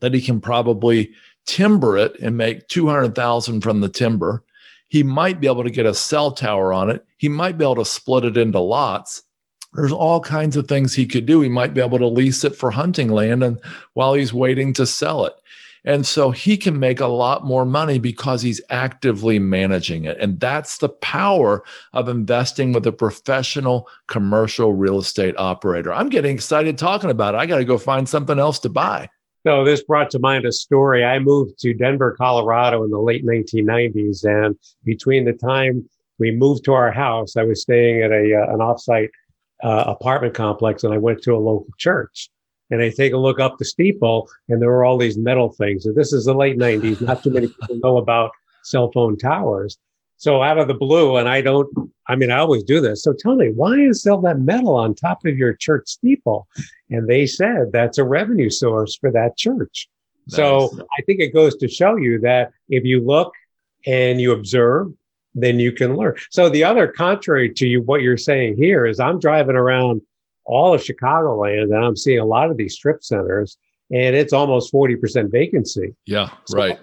that 0.00 0.14
he 0.14 0.22
can 0.22 0.40
probably 0.40 1.12
timber 1.46 1.96
it 1.96 2.18
and 2.20 2.36
make 2.36 2.68
200,000 2.68 3.60
from 3.60 3.80
the 3.80 3.88
timber 3.88 4.44
he 4.92 5.02
might 5.02 5.40
be 5.40 5.46
able 5.46 5.64
to 5.64 5.70
get 5.70 5.86
a 5.86 5.94
cell 5.94 6.32
tower 6.32 6.70
on 6.70 6.90
it. 6.90 7.02
He 7.16 7.26
might 7.26 7.56
be 7.56 7.64
able 7.64 7.76
to 7.76 7.84
split 7.86 8.26
it 8.26 8.36
into 8.36 8.58
lots. 8.58 9.22
There's 9.72 9.90
all 9.90 10.20
kinds 10.20 10.54
of 10.54 10.68
things 10.68 10.92
he 10.92 11.06
could 11.06 11.24
do. 11.24 11.40
He 11.40 11.48
might 11.48 11.72
be 11.72 11.80
able 11.80 11.96
to 11.96 12.06
lease 12.06 12.44
it 12.44 12.54
for 12.54 12.70
hunting 12.70 13.08
land 13.08 13.42
and 13.42 13.58
while 13.94 14.12
he's 14.12 14.34
waiting 14.34 14.74
to 14.74 14.84
sell 14.84 15.24
it. 15.24 15.32
And 15.86 16.06
so 16.06 16.30
he 16.30 16.58
can 16.58 16.78
make 16.78 17.00
a 17.00 17.06
lot 17.06 17.42
more 17.42 17.64
money 17.64 17.98
because 17.98 18.42
he's 18.42 18.60
actively 18.68 19.38
managing 19.38 20.04
it. 20.04 20.18
And 20.20 20.38
that's 20.38 20.76
the 20.76 20.90
power 20.90 21.64
of 21.94 22.10
investing 22.10 22.74
with 22.74 22.86
a 22.86 22.92
professional 22.92 23.88
commercial 24.08 24.74
real 24.74 24.98
estate 24.98 25.36
operator. 25.38 25.90
I'm 25.90 26.10
getting 26.10 26.34
excited 26.34 26.76
talking 26.76 27.08
about 27.08 27.34
it. 27.34 27.38
I 27.38 27.46
got 27.46 27.56
to 27.56 27.64
go 27.64 27.78
find 27.78 28.06
something 28.06 28.38
else 28.38 28.58
to 28.58 28.68
buy. 28.68 29.08
So 29.44 29.64
this 29.64 29.82
brought 29.82 30.10
to 30.10 30.20
mind 30.20 30.44
a 30.44 30.52
story. 30.52 31.04
I 31.04 31.18
moved 31.18 31.58
to 31.60 31.74
Denver, 31.74 32.14
Colorado 32.16 32.84
in 32.84 32.90
the 32.90 33.00
late 33.00 33.26
1990s. 33.26 34.24
And 34.24 34.56
between 34.84 35.24
the 35.24 35.32
time 35.32 35.88
we 36.18 36.30
moved 36.30 36.64
to 36.66 36.74
our 36.74 36.92
house, 36.92 37.36
I 37.36 37.42
was 37.42 37.62
staying 37.62 38.02
at 38.02 38.12
a, 38.12 38.34
uh, 38.34 38.54
an 38.54 38.60
offsite 38.60 39.08
uh, 39.64 39.84
apartment 39.86 40.34
complex 40.34 40.84
and 40.84 40.94
I 40.94 40.98
went 40.98 41.22
to 41.22 41.34
a 41.34 41.38
local 41.38 41.72
church. 41.78 42.30
And 42.70 42.80
I 42.80 42.90
take 42.90 43.12
a 43.12 43.18
look 43.18 43.40
up 43.40 43.58
the 43.58 43.64
steeple 43.64 44.28
and 44.48 44.62
there 44.62 44.70
were 44.70 44.84
all 44.84 44.96
these 44.96 45.18
metal 45.18 45.52
things. 45.52 45.86
And 45.86 45.96
this 45.96 46.12
is 46.12 46.24
the 46.24 46.34
late 46.34 46.56
90s. 46.56 47.00
Not 47.00 47.22
too 47.22 47.30
many 47.30 47.48
people 47.48 47.80
know 47.82 47.98
about 47.98 48.30
cell 48.62 48.90
phone 48.92 49.18
towers. 49.18 49.76
So 50.22 50.40
out 50.40 50.56
of 50.56 50.68
the 50.68 50.74
blue, 50.74 51.16
and 51.16 51.28
I 51.28 51.40
don't, 51.40 51.68
I 52.06 52.14
mean, 52.14 52.30
I 52.30 52.38
always 52.38 52.62
do 52.62 52.80
this. 52.80 53.02
So 53.02 53.12
tell 53.12 53.34
me, 53.34 53.50
why 53.56 53.74
is 53.74 54.06
all 54.06 54.20
that 54.20 54.38
metal 54.38 54.76
on 54.76 54.94
top 54.94 55.26
of 55.26 55.36
your 55.36 55.52
church 55.52 55.88
steeple? 55.88 56.46
And 56.90 57.08
they 57.08 57.26
said 57.26 57.72
that's 57.72 57.98
a 57.98 58.04
revenue 58.04 58.48
source 58.48 58.94
for 58.94 59.10
that 59.10 59.36
church. 59.36 59.88
Nice. 60.28 60.36
So 60.36 60.78
I 60.96 61.02
think 61.02 61.18
it 61.18 61.34
goes 61.34 61.56
to 61.56 61.66
show 61.66 61.96
you 61.96 62.20
that 62.20 62.52
if 62.68 62.84
you 62.84 63.04
look 63.04 63.32
and 63.84 64.20
you 64.20 64.30
observe, 64.30 64.92
then 65.34 65.58
you 65.58 65.72
can 65.72 65.96
learn. 65.96 66.14
So 66.30 66.48
the 66.48 66.62
other 66.62 66.86
contrary 66.86 67.52
to 67.54 67.66
you, 67.66 67.82
what 67.82 68.02
you're 68.02 68.16
saying 68.16 68.58
here 68.58 68.86
is 68.86 69.00
I'm 69.00 69.18
driving 69.18 69.56
around 69.56 70.02
all 70.44 70.72
of 70.72 70.82
Chicagoland 70.82 71.74
and 71.74 71.84
I'm 71.84 71.96
seeing 71.96 72.20
a 72.20 72.24
lot 72.24 72.48
of 72.48 72.56
these 72.56 72.74
strip 72.74 73.02
centers 73.02 73.58
and 73.90 74.14
it's 74.14 74.32
almost 74.32 74.72
40% 74.72 75.32
vacancy. 75.32 75.96
Yeah, 76.06 76.30
so, 76.44 76.58
right. 76.58 76.78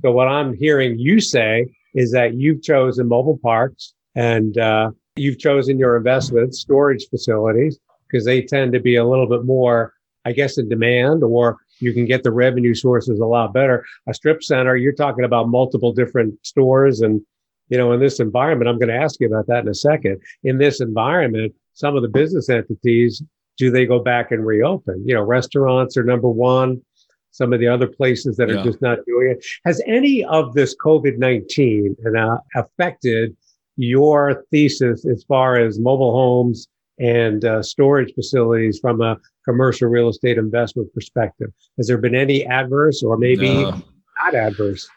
So 0.00 0.12
what 0.12 0.28
I'm 0.28 0.54
hearing 0.54 0.98
you 0.98 1.20
say 1.20 1.76
is 1.94 2.12
that 2.12 2.34
you've 2.34 2.62
chosen 2.62 3.08
mobile 3.08 3.38
parks 3.42 3.94
and 4.14 4.58
uh, 4.58 4.90
You've 5.16 5.38
chosen 5.38 5.78
your 5.78 5.96
investment 5.96 6.54
storage 6.54 7.06
facilities 7.10 7.78
because 8.08 8.24
they 8.24 8.42
tend 8.42 8.72
to 8.72 8.80
be 8.80 8.96
a 8.96 9.04
little 9.04 9.28
bit 9.28 9.44
more, 9.44 9.92
I 10.24 10.32
guess, 10.32 10.56
in 10.56 10.68
demand, 10.68 11.22
or 11.22 11.58
you 11.80 11.92
can 11.92 12.06
get 12.06 12.22
the 12.22 12.30
revenue 12.30 12.74
sources 12.74 13.18
a 13.18 13.26
lot 13.26 13.52
better. 13.52 13.84
A 14.08 14.14
strip 14.14 14.42
center, 14.42 14.76
you're 14.76 14.92
talking 14.92 15.24
about 15.24 15.48
multiple 15.48 15.92
different 15.92 16.34
stores 16.46 17.00
and 17.00 17.20
you 17.68 17.78
know, 17.78 17.92
in 17.92 18.00
this 18.00 18.18
environment, 18.18 18.68
I'm 18.68 18.80
going 18.80 18.88
to 18.88 19.00
ask 19.00 19.20
you 19.20 19.28
about 19.28 19.46
that 19.46 19.60
in 19.60 19.68
a 19.68 19.74
second. 19.74 20.20
In 20.42 20.58
this 20.58 20.80
environment, 20.80 21.54
some 21.74 21.94
of 21.94 22.02
the 22.02 22.08
business 22.08 22.48
entities, 22.48 23.22
do 23.58 23.70
they 23.70 23.86
go 23.86 24.00
back 24.00 24.32
and 24.32 24.44
reopen? 24.44 25.04
You 25.06 25.14
know, 25.14 25.22
restaurants 25.22 25.96
are 25.96 26.02
number 26.02 26.28
one. 26.28 26.82
Some 27.32 27.52
of 27.52 27.60
the 27.60 27.68
other 27.68 27.86
places 27.86 28.36
that 28.36 28.50
are 28.50 28.54
yeah. 28.54 28.64
just 28.64 28.82
not 28.82 28.98
doing 29.06 29.30
it. 29.30 29.44
Has 29.64 29.80
any 29.86 30.24
of 30.24 30.54
this 30.54 30.74
COVID 30.76 31.18
19 31.18 31.96
uh, 32.16 32.38
affected 32.54 33.36
your 33.76 34.44
thesis 34.50 35.06
as 35.06 35.24
far 35.24 35.56
as 35.56 35.78
mobile 35.78 36.12
homes 36.12 36.68
and 36.98 37.44
uh, 37.44 37.62
storage 37.62 38.12
facilities 38.14 38.78
from 38.78 39.00
a 39.00 39.16
commercial 39.44 39.88
real 39.88 40.08
estate 40.08 40.38
investment 40.38 40.92
perspective? 40.92 41.50
Has 41.78 41.86
there 41.86 41.98
been 41.98 42.14
any 42.14 42.44
adverse 42.46 43.02
or 43.02 43.16
maybe 43.16 43.62
no. 43.62 43.82
not 44.22 44.34
adverse? 44.34 44.88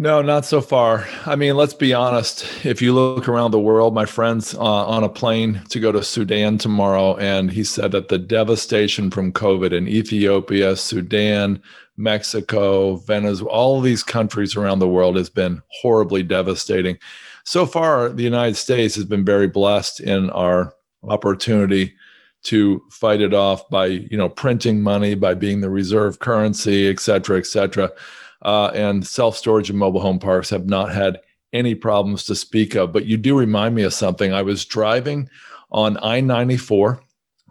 No, 0.00 0.22
not 0.22 0.46
so 0.46 0.62
far. 0.62 1.06
I 1.26 1.36
mean, 1.36 1.56
let's 1.56 1.74
be 1.74 1.92
honest. 1.92 2.64
If 2.64 2.80
you 2.80 2.94
look 2.94 3.28
around 3.28 3.50
the 3.50 3.60
world, 3.60 3.92
my 3.92 4.06
friend's 4.06 4.54
uh, 4.54 4.58
on 4.58 5.04
a 5.04 5.10
plane 5.10 5.60
to 5.68 5.78
go 5.78 5.92
to 5.92 6.02
Sudan 6.02 6.56
tomorrow, 6.56 7.18
and 7.18 7.52
he 7.52 7.62
said 7.62 7.92
that 7.92 8.08
the 8.08 8.16
devastation 8.16 9.10
from 9.10 9.30
COVID 9.30 9.72
in 9.74 9.86
Ethiopia, 9.86 10.74
Sudan, 10.74 11.62
Mexico, 11.98 12.96
Venezuela, 12.96 13.54
all 13.54 13.82
these 13.82 14.02
countries 14.02 14.56
around 14.56 14.78
the 14.78 14.88
world 14.88 15.16
has 15.16 15.28
been 15.28 15.60
horribly 15.82 16.22
devastating. 16.22 16.96
So 17.44 17.66
far, 17.66 18.08
the 18.08 18.22
United 18.22 18.56
States 18.56 18.94
has 18.94 19.04
been 19.04 19.26
very 19.26 19.48
blessed 19.48 20.00
in 20.00 20.30
our 20.30 20.74
opportunity 21.02 21.94
to 22.44 22.82
fight 22.90 23.20
it 23.20 23.34
off 23.34 23.68
by, 23.68 23.84
you 23.84 24.16
know, 24.16 24.30
printing 24.30 24.80
money, 24.80 25.14
by 25.14 25.34
being 25.34 25.60
the 25.60 25.68
reserve 25.68 26.20
currency, 26.20 26.88
et 26.88 27.00
cetera, 27.00 27.36
et 27.36 27.44
cetera 27.44 27.92
uh, 28.42 28.70
and 28.74 29.06
self 29.06 29.36
storage 29.36 29.70
and 29.70 29.78
mobile 29.78 30.00
home 30.00 30.18
parks 30.18 30.50
have 30.50 30.66
not 30.66 30.92
had 30.92 31.20
any 31.52 31.74
problems 31.74 32.24
to 32.24 32.34
speak 32.34 32.74
of. 32.74 32.92
But 32.92 33.06
you 33.06 33.16
do 33.16 33.38
remind 33.38 33.74
me 33.74 33.82
of 33.82 33.94
something. 33.94 34.32
I 34.32 34.42
was 34.42 34.64
driving 34.64 35.28
on 35.70 35.98
I 36.02 36.20
94 36.20 37.00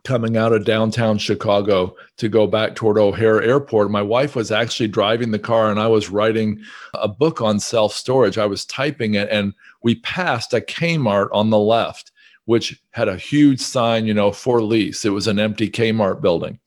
coming 0.04 0.38
out 0.38 0.54
of 0.54 0.66
downtown 0.66 1.18
Chicago 1.18 1.96
to 2.18 2.30
go 2.30 2.48
back 2.48 2.76
toward 2.76 2.98
O'Hare 2.98 3.42
Airport. 3.42 3.92
My 3.92 4.02
wife 4.02 4.36
was 4.36 4.52
actually 4.52 4.88
driving 4.88 5.32
the 5.32 5.40
car 5.40 5.70
and 5.70 5.80
I 5.80 5.88
was 5.88 6.10
writing 6.10 6.62
a 6.94 7.08
book 7.08 7.42
on 7.42 7.60
self 7.60 7.94
storage. 7.94 8.38
I 8.38 8.46
was 8.46 8.66
typing 8.66 9.16
it 9.16 9.30
and 9.30 9.54
we 9.84 9.96
passed 9.96 10.54
a 10.54 10.62
Kmart 10.62 11.30
on 11.32 11.50
the 11.50 11.60
left, 11.60 12.12
which 12.46 12.82
had 12.92 13.08
a 13.08 13.18
huge 13.18 13.60
sign, 13.60 14.06
you 14.06 14.14
know, 14.14 14.32
for 14.32 14.62
lease. 14.62 15.06
It 15.06 15.10
was 15.10 15.28
an 15.28 15.40
empty 15.40 15.70
Kmart 15.70 16.22
building. 16.22 16.60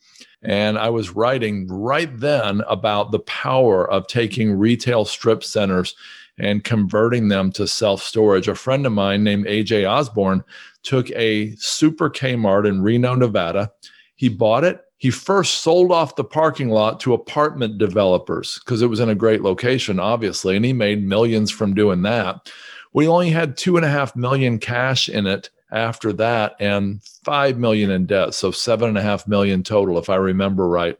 And 0.42 0.76
I 0.78 0.90
was 0.90 1.10
writing 1.10 1.68
right 1.68 2.10
then 2.18 2.62
about 2.68 3.12
the 3.12 3.20
power 3.20 3.88
of 3.90 4.06
taking 4.06 4.52
retail 4.58 5.04
strip 5.04 5.44
centers 5.44 5.94
and 6.38 6.64
converting 6.64 7.28
them 7.28 7.52
to 7.52 7.68
self 7.68 8.02
storage. 8.02 8.48
A 8.48 8.54
friend 8.54 8.84
of 8.86 8.92
mine 8.92 9.22
named 9.22 9.46
AJ 9.46 9.88
Osborne 9.88 10.42
took 10.82 11.10
a 11.10 11.54
super 11.56 12.10
Kmart 12.10 12.66
in 12.66 12.82
Reno, 12.82 13.14
Nevada. 13.14 13.72
He 14.16 14.28
bought 14.28 14.64
it. 14.64 14.80
He 14.98 15.10
first 15.10 15.62
sold 15.62 15.90
off 15.90 16.16
the 16.16 16.24
parking 16.24 16.68
lot 16.68 17.00
to 17.00 17.12
apartment 17.12 17.78
developers 17.78 18.60
because 18.60 18.82
it 18.82 18.86
was 18.86 19.00
in 19.00 19.08
a 19.08 19.16
great 19.16 19.42
location, 19.42 19.98
obviously, 19.98 20.54
and 20.54 20.64
he 20.64 20.72
made 20.72 21.04
millions 21.04 21.50
from 21.50 21.74
doing 21.74 22.02
that. 22.02 22.50
We 22.92 23.08
only 23.08 23.30
had 23.30 23.56
two 23.56 23.76
and 23.76 23.84
a 23.84 23.90
half 23.90 24.14
million 24.14 24.58
cash 24.58 25.08
in 25.08 25.26
it 25.26 25.50
after 25.72 26.12
that 26.12 26.54
and 26.60 27.02
5 27.24 27.58
million 27.58 27.90
in 27.90 28.06
debt 28.06 28.34
so 28.34 28.50
seven 28.50 28.90
and 28.90 28.98
a 28.98 29.02
half 29.02 29.26
million 29.26 29.62
total 29.62 29.98
if 29.98 30.08
i 30.08 30.16
remember 30.16 30.68
right. 30.68 30.98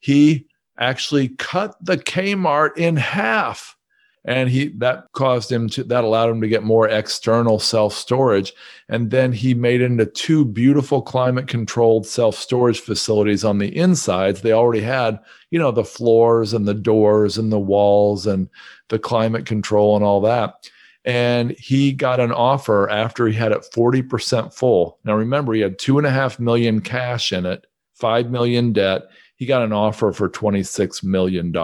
He 0.00 0.46
actually 0.78 1.28
cut 1.28 1.76
the 1.80 1.96
kmart 1.96 2.76
in 2.76 2.96
half 2.96 3.76
and 4.24 4.48
he 4.48 4.68
that 4.68 5.04
caused 5.12 5.52
him 5.52 5.68
to 5.68 5.84
that 5.84 6.04
allowed 6.04 6.30
him 6.30 6.40
to 6.40 6.48
get 6.48 6.62
more 6.62 6.88
external 6.88 7.58
self 7.58 7.92
storage 7.92 8.52
and 8.88 9.10
then 9.10 9.32
he 9.32 9.54
made 9.54 9.80
into 9.80 10.06
two 10.06 10.44
beautiful 10.44 11.02
climate 11.02 11.46
controlled 11.46 12.06
self 12.06 12.34
storage 12.34 12.80
facilities 12.80 13.44
on 13.44 13.58
the 13.58 13.76
insides. 13.76 14.40
They 14.40 14.52
already 14.52 14.82
had 14.82 15.20
you 15.50 15.58
know 15.58 15.70
the 15.70 15.84
floors 15.84 16.54
and 16.54 16.66
the 16.66 16.74
doors 16.74 17.36
and 17.36 17.52
the 17.52 17.58
walls 17.58 18.26
and 18.26 18.48
the 18.88 18.98
climate 18.98 19.46
control 19.46 19.94
and 19.96 20.04
all 20.04 20.20
that 20.22 20.70
and 21.04 21.50
he 21.52 21.92
got 21.92 22.20
an 22.20 22.32
offer 22.32 22.88
after 22.88 23.26
he 23.26 23.34
had 23.34 23.52
it 23.52 23.66
40% 23.74 24.52
full. 24.52 24.98
Now 25.04 25.14
remember, 25.14 25.52
he 25.52 25.60
had 25.60 25.78
two 25.78 25.98
and 25.98 26.06
a 26.06 26.10
half 26.10 26.40
million 26.40 26.80
cash 26.80 27.32
in 27.32 27.44
it, 27.44 27.66
five 27.94 28.30
million 28.30 28.72
debt. 28.72 29.02
He 29.36 29.46
got 29.46 29.62
an 29.62 29.72
offer 29.72 30.12
for 30.12 30.30
$26 30.30 31.02
million 31.02 31.54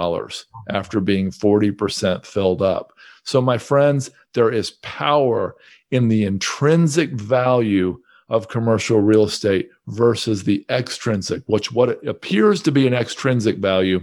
after 0.68 1.00
being 1.00 1.30
40% 1.30 2.26
filled 2.26 2.62
up. 2.62 2.92
So, 3.22 3.40
my 3.40 3.58
friends, 3.58 4.10
there 4.34 4.50
is 4.50 4.72
power 4.82 5.54
in 5.90 6.08
the 6.08 6.24
intrinsic 6.24 7.12
value 7.12 7.98
of 8.28 8.48
commercial 8.48 9.00
real 9.00 9.24
estate 9.24 9.70
versus 9.88 10.44
the 10.44 10.64
extrinsic, 10.68 11.42
which 11.46 11.72
what 11.72 12.04
appears 12.06 12.62
to 12.62 12.72
be 12.72 12.86
an 12.86 12.94
extrinsic 12.94 13.58
value 13.58 14.00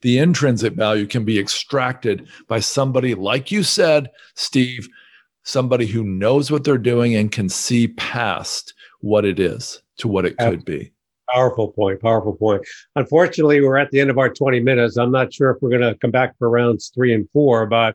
the 0.00 0.18
intrinsic 0.18 0.74
value 0.74 1.06
can 1.06 1.24
be 1.24 1.38
extracted 1.38 2.28
by 2.46 2.60
somebody, 2.60 3.14
like 3.14 3.50
you 3.50 3.62
said, 3.62 4.10
Steve, 4.34 4.88
somebody 5.42 5.86
who 5.86 6.04
knows 6.04 6.50
what 6.50 6.64
they're 6.64 6.78
doing 6.78 7.16
and 7.16 7.32
can 7.32 7.48
see 7.48 7.88
past 7.88 8.74
what 9.00 9.24
it 9.24 9.40
is 9.40 9.82
to 9.98 10.08
what 10.08 10.24
it 10.24 10.36
could 10.38 10.64
be. 10.64 10.92
Powerful 11.32 11.68
point. 11.72 12.00
Powerful 12.00 12.34
point. 12.34 12.62
Unfortunately, 12.96 13.60
we're 13.60 13.76
at 13.76 13.90
the 13.90 14.00
end 14.00 14.10
of 14.10 14.18
our 14.18 14.32
20 14.32 14.60
minutes. 14.60 14.96
I'm 14.96 15.10
not 15.12 15.32
sure 15.32 15.50
if 15.50 15.58
we're 15.60 15.70
going 15.70 15.82
to 15.82 15.98
come 15.98 16.10
back 16.10 16.36
for 16.38 16.48
rounds 16.48 16.90
three 16.94 17.12
and 17.12 17.28
four, 17.32 17.66
but 17.66 17.94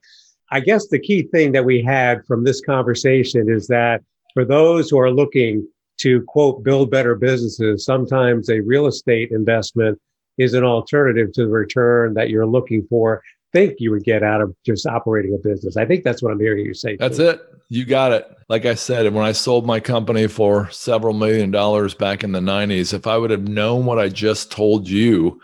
I 0.52 0.60
guess 0.60 0.88
the 0.88 1.00
key 1.00 1.24
thing 1.24 1.52
that 1.54 1.66
we 1.66 1.82
had 1.82 2.26
from 2.26 2.44
this 2.44 2.62
conversation 2.62 3.50
is 3.50 3.68
that 3.68 4.02
for 4.34 4.46
those 4.46 4.90
who 4.90 5.00
are 5.00 5.10
looking 5.10 5.68
to 6.02 6.22
quote, 6.24 6.64
build 6.64 6.92
better 6.92 7.16
businesses, 7.16 7.86
sometimes 7.86 8.50
a 8.50 8.60
real 8.62 8.88
estate 8.88 9.32
investment 9.32 10.00
is 10.38 10.54
an 10.54 10.64
alternative 10.64 11.32
to 11.34 11.46
the 11.46 11.52
return 11.52 12.14
that 12.16 12.30
you're 12.30 12.46
looking 12.46 12.86
for 12.90 13.22
think 13.54 13.76
you 13.78 13.92
would 13.92 14.04
get 14.04 14.24
out 14.24 14.42
of 14.42 14.54
just 14.66 14.86
operating 14.86 15.34
a 15.34 15.38
business. 15.38 15.78
I 15.78 15.86
think 15.86 16.04
that's 16.04 16.22
what 16.22 16.32
I'm 16.32 16.40
hearing 16.40 16.66
you 16.66 16.74
say. 16.74 16.98
That's 16.98 17.18
too. 17.18 17.30
it. 17.30 17.42
You 17.70 17.86
got 17.86 18.12
it. 18.12 18.28
Like 18.50 18.66
I 18.66 18.74
said, 18.74 19.12
when 19.14 19.24
I 19.24 19.32
sold 19.32 19.66
my 19.66 19.80
company 19.80 20.28
for 20.28 20.70
several 20.72 21.14
million 21.14 21.52
dollars 21.52 21.94
back 21.94 22.24
in 22.24 22.34
the 22.34 22.40
90s, 22.40 22.94
if 22.94 23.08
I 23.08 23.18
would 23.18 23.30
have 23.32 23.48
known 23.48 23.86
what 23.86 24.00
I 24.00 24.10
just 24.10 24.52
told 24.52 24.90
you, 24.90 25.40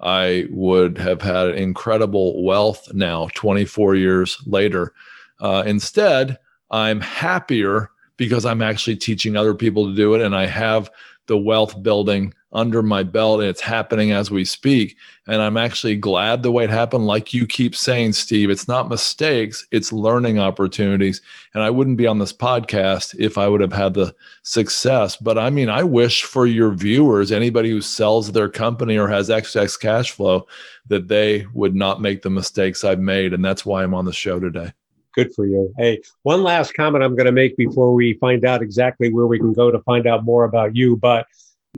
I 0.00 0.46
would 0.50 0.98
have 0.98 1.22
had 1.22 1.54
incredible 1.54 2.44
wealth 2.44 2.92
now, 2.92 3.28
24 3.34 3.94
years 3.96 4.38
later. 4.46 4.92
Uh, 5.40 5.64
instead, 5.66 6.38
I'm 6.70 7.00
happier 7.00 7.90
because 8.18 8.44
I'm 8.44 8.62
actually 8.62 8.96
teaching 8.96 9.36
other 9.36 9.54
people 9.54 9.86
to 9.86 9.94
do 9.94 10.14
it 10.14 10.22
and 10.22 10.36
I 10.36 10.46
have 10.46 10.90
the 11.26 11.38
wealth 11.38 11.82
building 11.82 12.32
under 12.52 12.82
my 12.82 13.02
belt 13.02 13.40
and 13.40 13.48
it's 13.48 13.60
happening 13.60 14.12
as 14.12 14.30
we 14.30 14.44
speak. 14.44 14.96
And 15.28 15.42
i'm 15.42 15.56
actually 15.56 15.96
glad 15.96 16.42
the 16.42 16.50
way 16.50 16.64
it 16.64 16.70
happened 16.70 17.06
like 17.06 17.34
you 17.34 17.46
keep 17.46 17.74
saying 17.74 18.12
steve 18.12 18.48
it's 18.48 18.68
not 18.68 18.88
mistakes 18.88 19.66
it's 19.72 19.92
learning 19.92 20.38
opportunities. 20.38 21.20
And 21.54 21.62
i 21.62 21.70
wouldn't 21.70 21.98
be 21.98 22.06
on 22.06 22.18
this 22.18 22.32
podcast 22.32 23.14
if 23.18 23.36
i 23.36 23.46
would 23.46 23.60
have 23.60 23.72
had 23.72 23.94
the 23.94 24.14
success. 24.42 25.16
But 25.16 25.38
i 25.38 25.50
mean 25.50 25.68
i 25.68 25.82
wish 25.82 26.22
for 26.22 26.46
your 26.46 26.70
viewers 26.72 27.30
anybody 27.32 27.70
who 27.70 27.80
sells 27.80 28.32
their 28.32 28.48
company 28.48 28.96
or 28.96 29.08
has 29.08 29.28
excess 29.28 29.76
cash 29.76 30.12
flow 30.12 30.46
that 30.86 31.08
they 31.08 31.46
would 31.52 31.74
not 31.74 32.00
make 32.00 32.22
the 32.22 32.30
mistakes 32.30 32.84
i've 32.84 33.00
made. 33.00 33.34
And 33.34 33.44
that's 33.44 33.66
why 33.66 33.82
i'm 33.82 33.94
on 33.94 34.04
the 34.04 34.12
show 34.12 34.40
today 34.40 34.72
good 35.16 35.34
for 35.34 35.46
you. 35.46 35.72
Hey, 35.78 36.00
one 36.22 36.42
last 36.42 36.74
comment 36.74 37.02
I'm 37.02 37.16
going 37.16 37.26
to 37.26 37.32
make 37.32 37.56
before 37.56 37.94
we 37.94 38.14
find 38.14 38.44
out 38.44 38.62
exactly 38.62 39.12
where 39.12 39.26
we 39.26 39.38
can 39.38 39.52
go 39.52 39.70
to 39.70 39.80
find 39.80 40.06
out 40.06 40.24
more 40.24 40.44
about 40.44 40.76
you. 40.76 40.96
But 40.96 41.26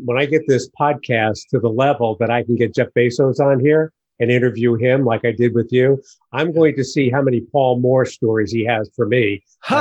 when 0.01 0.19
I 0.19 0.27
get 0.27 0.43
this 0.47 0.69
podcast 0.79 1.49
to 1.51 1.61
the 1.61 1.71
level 1.71 2.17
that 2.21 2.31
I 2.31 2.43
can 2.43 2.57
get 2.57 2.75
Jeff 2.75 2.89
Bezos 2.97 3.39
on 3.41 3.61
here 3.61 3.93
and 4.21 4.31
interview 4.31 4.75
him 4.75 5.05
like 5.05 5.25
I 5.25 5.31
did 5.31 5.55
with 5.55 5.73
you, 5.73 6.03
I'm 6.33 6.53
going 6.53 6.75
to 6.77 6.85
see 6.85 7.11
how 7.11 7.23
many 7.23 7.41
Paul 7.41 7.79
Moore 7.79 8.05
stories 8.05 8.51
he 8.51 8.65
has 8.65 8.91
for 8.95 9.07
me. 9.07 9.43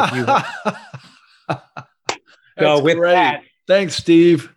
Like 2.60 2.70
so 2.70 2.82
with 2.82 2.98
great. 2.98 3.12
that, 3.12 3.43
thanks, 3.67 3.96
Steve. 3.96 4.52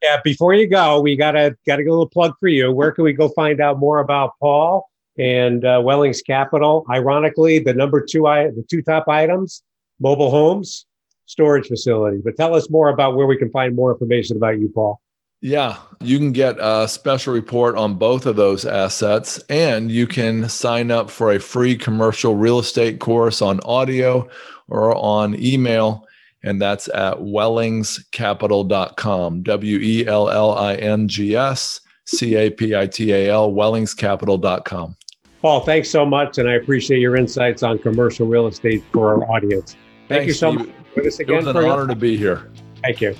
Yeah, 0.00 0.20
before 0.22 0.54
you 0.54 0.68
go, 0.68 1.00
we 1.00 1.16
gotta 1.16 1.56
gotta 1.66 1.82
get 1.82 1.88
a 1.88 1.92
little 1.92 2.08
plug 2.08 2.34
for 2.38 2.46
you. 2.46 2.70
Where 2.70 2.92
can 2.92 3.02
we 3.02 3.12
go 3.12 3.28
find 3.30 3.60
out 3.60 3.80
more 3.80 3.98
about 3.98 4.34
Paul 4.38 4.88
and 5.20 5.64
uh, 5.64 5.80
Wellings 5.84 6.22
Capital? 6.22 6.84
Ironically, 6.90 7.58
the 7.58 7.74
number 7.74 8.04
two, 8.04 8.26
I 8.26 8.48
the 8.48 8.64
two 8.68 8.82
top 8.82 9.08
items, 9.08 9.62
mobile 10.00 10.30
homes 10.30 10.86
storage 11.26 11.68
facility. 11.68 12.18
But 12.24 12.36
tell 12.36 12.54
us 12.56 12.68
more 12.70 12.88
about 12.88 13.14
where 13.14 13.26
we 13.28 13.36
can 13.36 13.50
find 13.50 13.76
more 13.76 13.92
information 13.92 14.36
about 14.36 14.58
you, 14.58 14.68
Paul. 14.68 15.00
Yeah, 15.40 15.76
you 16.00 16.18
can 16.18 16.32
get 16.32 16.56
a 16.58 16.86
special 16.88 17.32
report 17.32 17.76
on 17.76 17.94
both 17.94 18.26
of 18.26 18.36
those 18.36 18.66
assets, 18.66 19.38
and 19.48 19.90
you 19.90 20.06
can 20.06 20.50
sign 20.50 20.90
up 20.90 21.08
for 21.08 21.32
a 21.32 21.38
free 21.38 21.76
commercial 21.76 22.34
real 22.34 22.58
estate 22.58 22.98
course 22.98 23.40
on 23.40 23.60
audio 23.60 24.28
or 24.68 24.94
on 24.96 25.34
email. 25.40 26.04
and 26.42 26.60
that's 26.60 26.88
at 26.88 27.18
wellingscapital.com. 27.18 29.42
W 29.42 29.78
E 29.78 30.06
L 30.06 30.30
L 30.30 30.56
I 30.56 30.74
N 30.74 31.06
G 31.06 31.36
S 31.36 31.80
C 32.06 32.34
A 32.34 32.50
P 32.50 32.74
I 32.74 32.86
T 32.86 33.12
A 33.12 33.30
L, 33.30 33.52
wellingscapital.com. 33.52 34.96
Paul, 35.42 35.60
thanks 35.60 35.88
so 35.88 36.04
much, 36.04 36.36
and 36.38 36.48
I 36.48 36.54
appreciate 36.54 37.00
your 37.00 37.16
insights 37.16 37.62
on 37.62 37.78
commercial 37.78 38.26
real 38.26 38.46
estate 38.46 38.84
for 38.92 39.08
our 39.14 39.30
audience. 39.30 39.74
Thank 40.08 40.20
Thanks, 40.20 40.26
you 40.26 40.32
so 40.34 40.52
Steve. 40.52 40.66
much. 40.66 40.76
With 40.96 41.06
us 41.06 41.20
It 41.20 41.22
again 41.22 41.36
was 41.36 41.46
an 41.46 41.52
for 41.54 41.62
your- 41.62 41.70
honor 41.72 41.86
to 41.86 41.94
be 41.94 42.16
here. 42.16 42.48
Thank 42.82 43.00
you. 43.00 43.14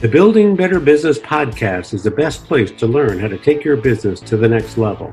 The 0.00 0.08
Building 0.08 0.54
Better 0.56 0.78
Business 0.80 1.18
podcast 1.18 1.92
is 1.92 2.02
the 2.04 2.10
best 2.10 2.44
place 2.44 2.70
to 2.72 2.86
learn 2.86 3.18
how 3.18 3.28
to 3.28 3.38
take 3.38 3.64
your 3.64 3.76
business 3.76 4.20
to 4.20 4.36
the 4.36 4.48
next 4.48 4.78
level. 4.78 5.12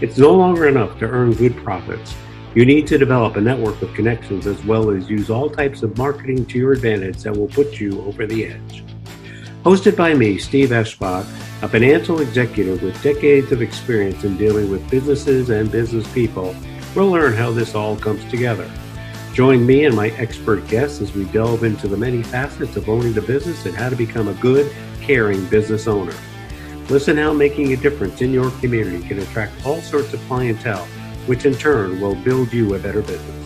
It's 0.00 0.18
no 0.18 0.32
longer 0.34 0.68
enough 0.68 0.98
to 0.98 1.06
earn 1.06 1.32
good 1.32 1.56
profits. 1.56 2.14
You 2.54 2.64
need 2.66 2.86
to 2.88 2.98
develop 2.98 3.36
a 3.36 3.40
network 3.40 3.80
of 3.82 3.92
connections 3.94 4.46
as 4.46 4.62
well 4.64 4.90
as 4.90 5.10
use 5.10 5.30
all 5.30 5.48
types 5.50 5.82
of 5.82 5.96
marketing 5.98 6.46
to 6.46 6.58
your 6.58 6.72
advantage 6.72 7.22
that 7.22 7.36
will 7.36 7.48
put 7.48 7.80
you 7.80 8.02
over 8.06 8.26
the 8.26 8.46
edge. 8.46 8.84
Hosted 9.66 9.96
by 9.96 10.14
me, 10.14 10.38
Steve 10.38 10.68
Eschbach, 10.68 11.24
a 11.60 11.68
financial 11.68 12.20
executive 12.20 12.84
with 12.84 13.02
decades 13.02 13.50
of 13.50 13.60
experience 13.60 14.22
in 14.22 14.36
dealing 14.36 14.70
with 14.70 14.88
businesses 14.88 15.50
and 15.50 15.72
business 15.72 16.06
people, 16.12 16.54
we'll 16.94 17.10
learn 17.10 17.32
how 17.32 17.50
this 17.50 17.74
all 17.74 17.96
comes 17.96 18.24
together. 18.30 18.70
Join 19.34 19.66
me 19.66 19.84
and 19.84 19.96
my 19.96 20.10
expert 20.10 20.64
guests 20.68 21.00
as 21.00 21.12
we 21.14 21.24
delve 21.24 21.64
into 21.64 21.88
the 21.88 21.96
many 21.96 22.22
facets 22.22 22.76
of 22.76 22.88
owning 22.88 23.12
the 23.12 23.22
business 23.22 23.66
and 23.66 23.74
how 23.74 23.88
to 23.88 23.96
become 23.96 24.28
a 24.28 24.34
good, 24.34 24.72
caring 25.00 25.44
business 25.46 25.88
owner. 25.88 26.14
Listen 26.88 27.16
how 27.16 27.32
making 27.32 27.72
a 27.72 27.76
difference 27.76 28.22
in 28.22 28.32
your 28.32 28.52
community 28.60 29.04
can 29.08 29.18
attract 29.18 29.66
all 29.66 29.80
sorts 29.80 30.14
of 30.14 30.20
clientele, 30.28 30.86
which 31.26 31.44
in 31.44 31.54
turn 31.54 32.00
will 32.00 32.14
build 32.14 32.52
you 32.52 32.76
a 32.76 32.78
better 32.78 33.02
business. 33.02 33.45